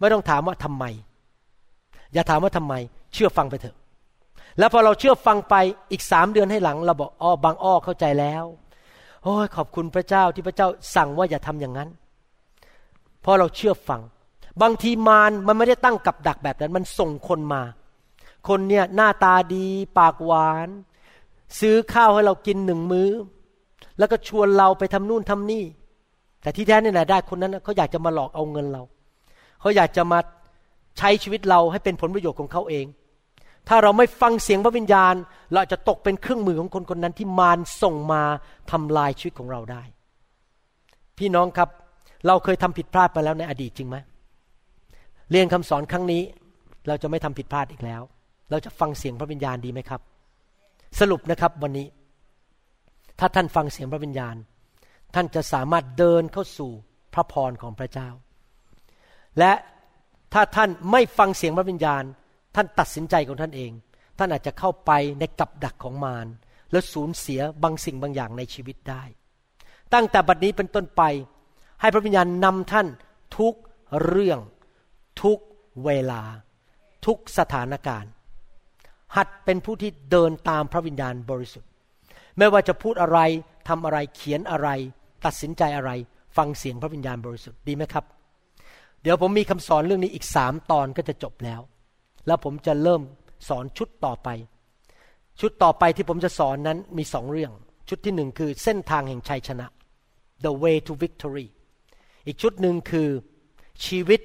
[0.00, 0.84] ไม่ต้องถามว่าทำไม
[2.12, 2.74] อย่าถามว่าทำไม
[3.14, 3.76] เชื่อฟังไปเถอะ
[4.58, 5.54] แล้วพอเราเชื่อฟังไป
[5.90, 8.44] อีกสามเดือนให้หลัง เราบอกอ๋อบางอ้อเข้าใจแล้ว
[9.22, 11.88] โอ้ยขอบคุณพระเจ้าที่พระเจ้าสั่งว่าอย่าทำอย่างนั้น
[13.20, 14.00] เพราะเราเชื่อฟัง
[14.62, 17.62] บางทีมารมันไม่ได้ตั้งกับดักแบบนั้น มันส่งคนมา
[18.48, 19.66] คนเนี่ยหน้าตาดี
[19.98, 20.68] ปากหวาน
[21.60, 23.10] ซื้อข้าวให้เรากินหนึ่งมือ้อ
[23.98, 25.64] แล้วก็ชวนเราไปทำนู่นทำนี่
[26.42, 28.82] แต่ที่แท้เนี่ยนะได้คนนั้นเขาอยากจะมาหลอกเอาเงินเรา
[29.60, 30.18] เขาอยากจะมา
[30.98, 32.86] ใช้ชีวิตเราให้เป็นผลประโยชน์ของเขาเอง
[33.68, 35.14] ถ้าเราไม่ฟังเสียงพระวิญญาณ
[35.52, 38.22] เราจะตกเป็นเครื่องมือของคนคนนั้นที่มารส่งมา
[38.70, 39.82] ทำลายชีวิตของเราได้
[41.18, 41.68] พี่น้องครับ
[42.26, 43.96] เราเคยทำผิดพลาดไปแล้วในอดีตจริงไหม
[45.30, 46.22] เรียนคำสอนครั้งนี้
[46.88, 48.02] เราจะไม่ทำผิดพลาดอีกแล้ว
[48.50, 50.00] เราจะฟังเสียงพระวิญญาณดีไหมครับ
[51.00, 51.86] สรุปนะครับวันนี้
[53.18, 54.36] ถ้าท่านฟังเสียงพระวิญญาณ
[55.14, 56.70] ท่านจะสามารถเดินเข้าสู่
[57.14, 58.08] พระพรของพระเจ้า
[59.38, 59.52] และ
[60.32, 62.02] ถ้าท่านไม่ฟังเสียงพระวิญญาณ
[62.54, 63.72] ท่านตัดสินใจของท่านเอง
[64.18, 66.26] ท่านอาจจะเข้าไปในกับดักของมาร
[66.72, 69.02] แล้วสูญเสียบางสิ่งบางอย่างในชีวิตได้
[69.94, 71.02] ตั้งแต่บัดนี้เป็นต้นไป
[71.80, 72.86] ให้พระวิญญาณนำท่าน
[73.38, 73.54] ทุก
[74.06, 74.40] เรื่อง
[75.22, 75.38] ทุก
[75.84, 76.22] เวลา
[77.06, 78.10] ทุกสถานการณ์
[79.16, 81.70] หัดเป็นผู้ที่เดินตามพระวิญญาณบริสุทธิ์
[82.38, 83.18] ไม่ว่าจะพูดอะไร
[83.68, 84.68] ทำอะไรเขียนอะไร
[85.24, 85.90] ตัดสินใจอะไร
[86.36, 88.04] ฟังเสียงพระวิญญาณบริสุทธิ์ดีไหมครับ
[89.02, 91.60] เดี๋ยวผมมีคำสอนเรื่องนี้อีกสามตอนก็จะจบแล้ว
[92.26, 93.02] แล้วผมจะเริ่ม
[93.48, 94.28] สอนชุดต่อไป
[95.40, 97.52] ชุดต่อไปที่ผมจะสอนนั้นมีสองเรื่อง
[97.88, 99.66] ชุดที่หนึ่งคือเส้นทางแห่งชัยชนะ
[100.44, 101.46] the way to victory
[102.26, 103.08] อีกชุดหนึ่งคือ
[103.86, 104.20] ชีวิต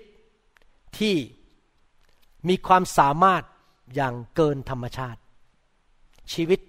[0.97, 1.15] ที่
[2.49, 3.43] มีความสามารถ
[3.95, 5.19] อย่างเกินธรรมชาติ
[6.33, 6.59] ชีวิต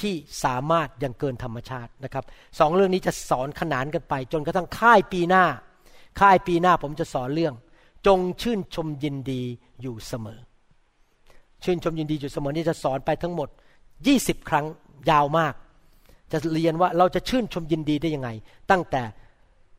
[0.00, 2.24] ที่สามารถย่างเกินธรรมชาตินะครับ
[2.58, 5.44] สองเรื่องนี้จะสอนขนานกันไป จนกระทั่งค่ายปีหน้า
[6.20, 7.54] ค่ายปีหน้าผมจะสอนเรื่อง
[8.06, 9.42] จงชื่นชมยินดี
[9.82, 10.40] อยู่เสมอ
[11.64, 13.48] ชื่นชมยินดีอยู่เสมอนี่จะสอนไปทั้งหมด
[13.98, 14.66] 20 ครั้ง
[15.10, 15.54] ยาวมาก
[16.32, 18.30] จะเรียนว่าเราจะชื่นชมยินดีได้ยังไง
[18.70, 19.02] ตั้งแต่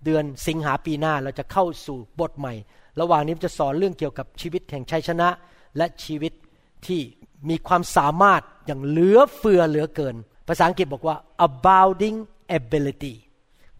[0.05, 2.53] เดือนสิงหาปีหน้าเราจะเข้าสู่บทใหม่
[3.01, 5.29] ระหว่างนี้จะสอนเรื่องเกี่ยวกับชีวิตแห่งชัยชนะ
[5.77, 6.33] และชีวิต
[6.85, 7.01] ที่
[7.49, 10.15] มีความสามารถอย่างเหลือเฟือเหลือเกิน
[10.47, 11.15] ภาษาอังกฤษบอกว่า
[11.47, 12.17] abounding
[12.57, 13.13] ability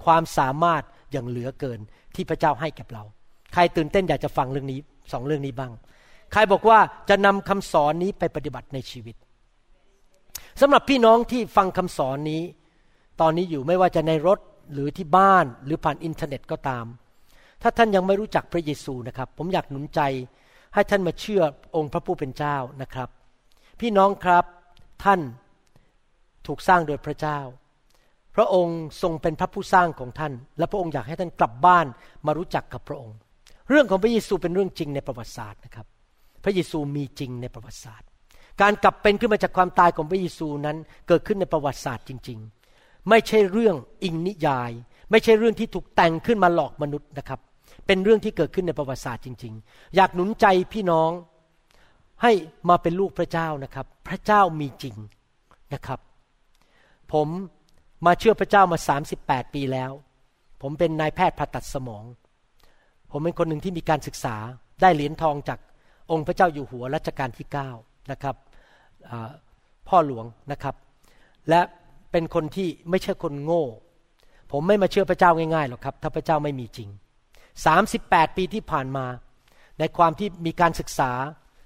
[0.03, 1.79] ความสามารถอย่างเหลือเกิน
[2.15, 3.03] ที่พระเจ้าให้แก่เรา
[3.53, 4.79] ใครตื่นเต้นอยากจะฟังเรื่องนี้
[5.11, 5.71] สองเรื่องนี้บ้าง
[6.31, 6.79] ใครบอกว่า
[7.09, 9.15] จะนำคำสอนนี้ไปปฏิบัติในชีวิต
[10.61, 12.41] สำหรับพี่น้องที่ฟังคำสอนนี้
[13.21, 14.39] ตอนนี้อยู่ไม่ว่าจะในรถ
[14.73, 16.85] หรือที่บ้านหรือผ่านอินเทอร์เน็ตก็ตาม
[17.61, 20.01] ถ้าท่านยังไม่รู้จักพระเยซูนะครับ ผมอยากหนุนใจ
[20.73, 21.41] ให้ท่านมาเชื่อ
[21.75, 23.09] องค์พระผู้เป็นเจ้านะครับ
[23.80, 24.45] พี่น้องครับ
[25.03, 25.19] ท่าน
[26.47, 27.39] ถูกสร้างโดยพระเจ้า
[28.36, 31.86] พระองค์ทรงเป็นพระผู้สร้างของท่าน และพระองค์อยากให้ท่านกลับบ้าน
[32.25, 33.17] มารู้จักกับพระองค์
[33.69, 35.86] เรื่องของพระเยซูเป็นเรื่องจริงในประวัติศาสตร์นะครับ
[36.43, 38.07] พระเยซูมีจริงในประวัติศาสตร์
[38.61, 42.39] การกลับเป็นขึ้นมาจากความตายของพระเยซูนั้นเกิดขึ้นในประวัติศาสตร์จริง
[42.73, 44.71] ๆ ไม่ใช่เรื่องอิงนิยาย
[45.11, 47.39] ไม่ใช่เรื่องที่ถูกแต่งขึ้นมาหลอกมนุษย์นะครับ
[47.88, 51.11] เป็นเรื่องที่เกิดขึ้นในประวัติศาสตร์จริง ๆ อยากหนุนใจพี่น้อง
[52.24, 52.32] ให้
[52.70, 54.95] มาเป็นลูกพระเจ้านะครับ พระเจ้ามีจริง
[55.74, 55.99] นะครับ
[57.13, 57.28] ผม
[58.05, 58.78] มาเชื่อพระเจ้ามา
[59.15, 59.91] 38 ปีแล้ว
[60.61, 62.03] ผมเป็นนายแพทย์ผ่าตัดสมอง
[63.11, 64.36] ผมเป็นคนหนึ่งที่มีการศึกษา
[64.82, 65.59] ได้เหรียญทองจาก
[66.11, 67.47] องค์พระเจ้าอยู่หัวรัชกาลที่
[67.80, 68.36] 9 นะครับ
[69.88, 70.76] พ่อหลวงนะครับ
[71.49, 71.61] และ
[72.11, 73.65] เป็นคนที่ไม่ใช่คนโง่
[74.51, 76.89] ผมไม่มาเชื่อพระเจ้าง่ายๆหรอกครับ ถ้าพระเจ้าไม่มีจริง
[77.63, 79.05] 38 ปีที่ผ่านมา
[79.80, 81.11] ในความที่มีการศึกษา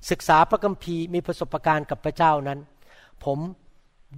[0.09, 2.59] ศึกษาพระคัมภีร์มีประสบการณ์กับพระเจ้านั้น
[3.25, 3.39] ผม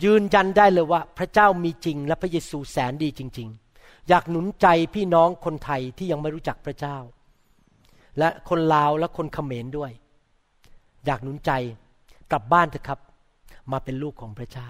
[0.03, 6.97] ยืนยันได้เลยว่าพระเจ้ามีจริง และพระเยซูแสนดีจริง ๆ อยากหนุนใจพี่น้องคนไทยที่ยังไม่รู้จักพระเจ้า
[8.19, 9.91] และคนลาวและคนเขมรด้วย
[11.05, 11.51] อยากหนุนใจ
[12.31, 12.99] กลับบ้านเถอะครับ
[13.71, 14.69] มาเป็นลูกของพระเจ้า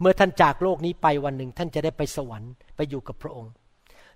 [0.00, 3.52] เมื่อท่านจากโลกนี้ไปวันหนึ่งท่านจะได้ไปสวรรค์ไปอยู่กับพระองค์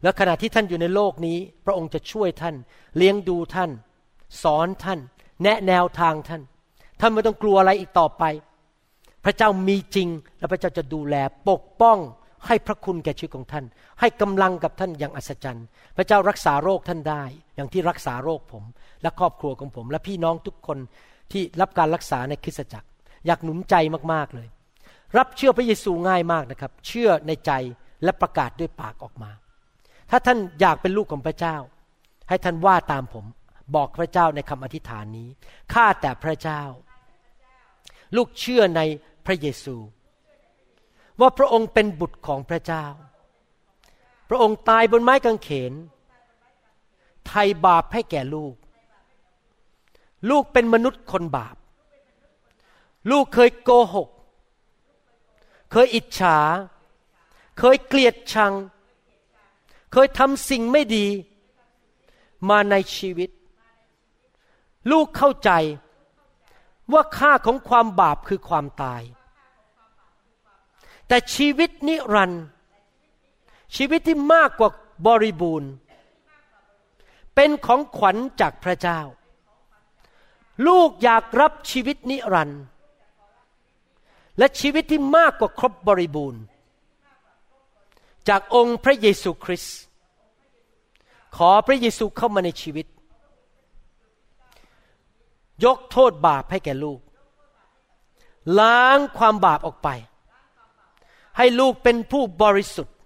[0.02, 2.54] แล้วขณะที่ท่านอยู่ในโลกนี้ พระองค์จะช่วยท่าน
[2.96, 3.70] เลี้ยงดูท่าน
[4.42, 5.00] สอนท่าน
[5.42, 6.42] แนะแนวทางท่าน
[7.00, 8.24] ท่านไม่ต้องกลัวอะไรอีกต่อไป
[9.24, 10.08] พระเจ้ามีจริง
[10.38, 11.14] และพระเจ้าจะดูแล
[11.48, 11.98] ปกป้อง
[12.46, 13.64] ให้พระคุณแก่ชีวิตของท่าน
[14.00, 15.66] ให้กำลังกับท่านอย่างอัศจรรย์
[15.96, 17.22] พระเจ้ารักษาโรคท่านได้
[17.56, 18.64] อย่างที่รักษาโรคผม
[19.02, 20.78] และครอบครัวของผม และพี่น้องทุกคน
[21.32, 22.88] ที่รับการรักษาในคริสตจักร
[23.26, 23.74] อยากหนุนใจ
[24.12, 24.48] มากๆเลย
[25.18, 27.52] รับเชื่อพระเยซูง่ายมากนะครับ เชื่อในใจ
[28.04, 29.30] และประกาศด้วยปากออกมา
[30.10, 31.56] ถ้าท่านอยากเป็นลูกของพระเจ้า
[32.28, 33.24] ให้ท่านว่าตามผม
[33.74, 35.28] บอกพระเจ้าในคำอธิษฐานนี้
[35.72, 36.62] ข้าแต่พระเจ้า
[38.16, 38.80] ลูกเชื่อใน
[39.26, 39.76] พระเยซู
[41.20, 42.84] ว่าพระองค์เป็นบุตรของพระเจ้า
[44.28, 45.72] พระองค์ตายบนไม้กางเขน
[47.26, 48.54] ไทยบาปให้แก่ลูก
[50.30, 51.56] ลูกเป็นมนุษย์คนบาป
[53.10, 54.08] ลูกเคยโกหก
[55.72, 56.38] เคยอิจฉา
[57.58, 58.52] เคยเกลียดชัง
[59.92, 61.06] เคยทำสิ่งไม่ดี
[62.48, 63.30] มาในชีวิต
[64.90, 65.50] ลูกเข้าใจ
[66.92, 69.02] ว่าค่าของความบาปคือความตาย
[71.08, 72.44] แต่ชีวิตนิรันดร์
[73.76, 74.70] ชีวิตที่มากกว่า
[75.06, 75.70] บริบูรณ์
[77.34, 79.00] เป็นของขวัญจากพระเจ้า
[80.66, 82.62] ลูกอยากรับชีวิตนิรันดร์
[84.38, 86.42] และชีวิตที่มากกว่าครบบริบูรณ์
[88.28, 89.78] จากองค์พระเยซูคริสต์
[91.36, 92.86] ขอพระเยซูเข้ามาในชีวิต
[95.64, 97.00] ยกโทษบาปให้แก่ลูก
[98.58, 99.88] ล้างความบาปออกไป
[101.36, 102.96] ให้ลูกเป็นผู้บริสุทธิ์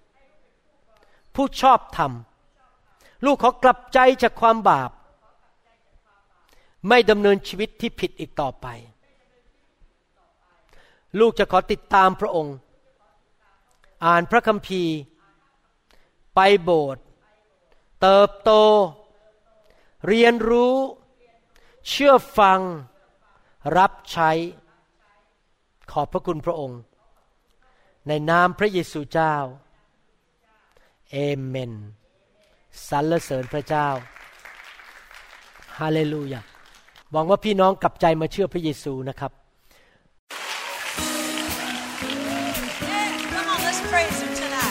[1.35, 2.11] ผู้ชอบธรรม
[3.25, 4.91] ลูกขอกลับใจจากความบาป
[6.87, 8.67] ไม่ดำเนินชีวิตที่ผิดอีกต่อไป
[11.19, 12.55] ลูกจะขอติดตามพระองค์
[14.05, 14.95] อ่านพระคัมภีร์
[16.35, 17.03] ไปโบสถ์
[18.01, 18.51] เติบโต
[20.07, 20.75] เรียนรู้
[21.89, 22.59] เชื่อฟัง
[23.77, 24.31] รับใช้
[25.91, 26.79] ขอบพระคุณพระองค์
[28.07, 29.35] ในนามพระเยซูเจ้า
[31.11, 31.73] เอเมน
[32.89, 33.87] สรรเสริญพระเจ้า
[35.79, 36.41] ฮาเลลูยา
[37.11, 39.31] หวังว่าพี่น้องกลับใจมาเชื่อพระเยซูนะครับ
[43.33, 44.70] Come on, let's praise him tonight.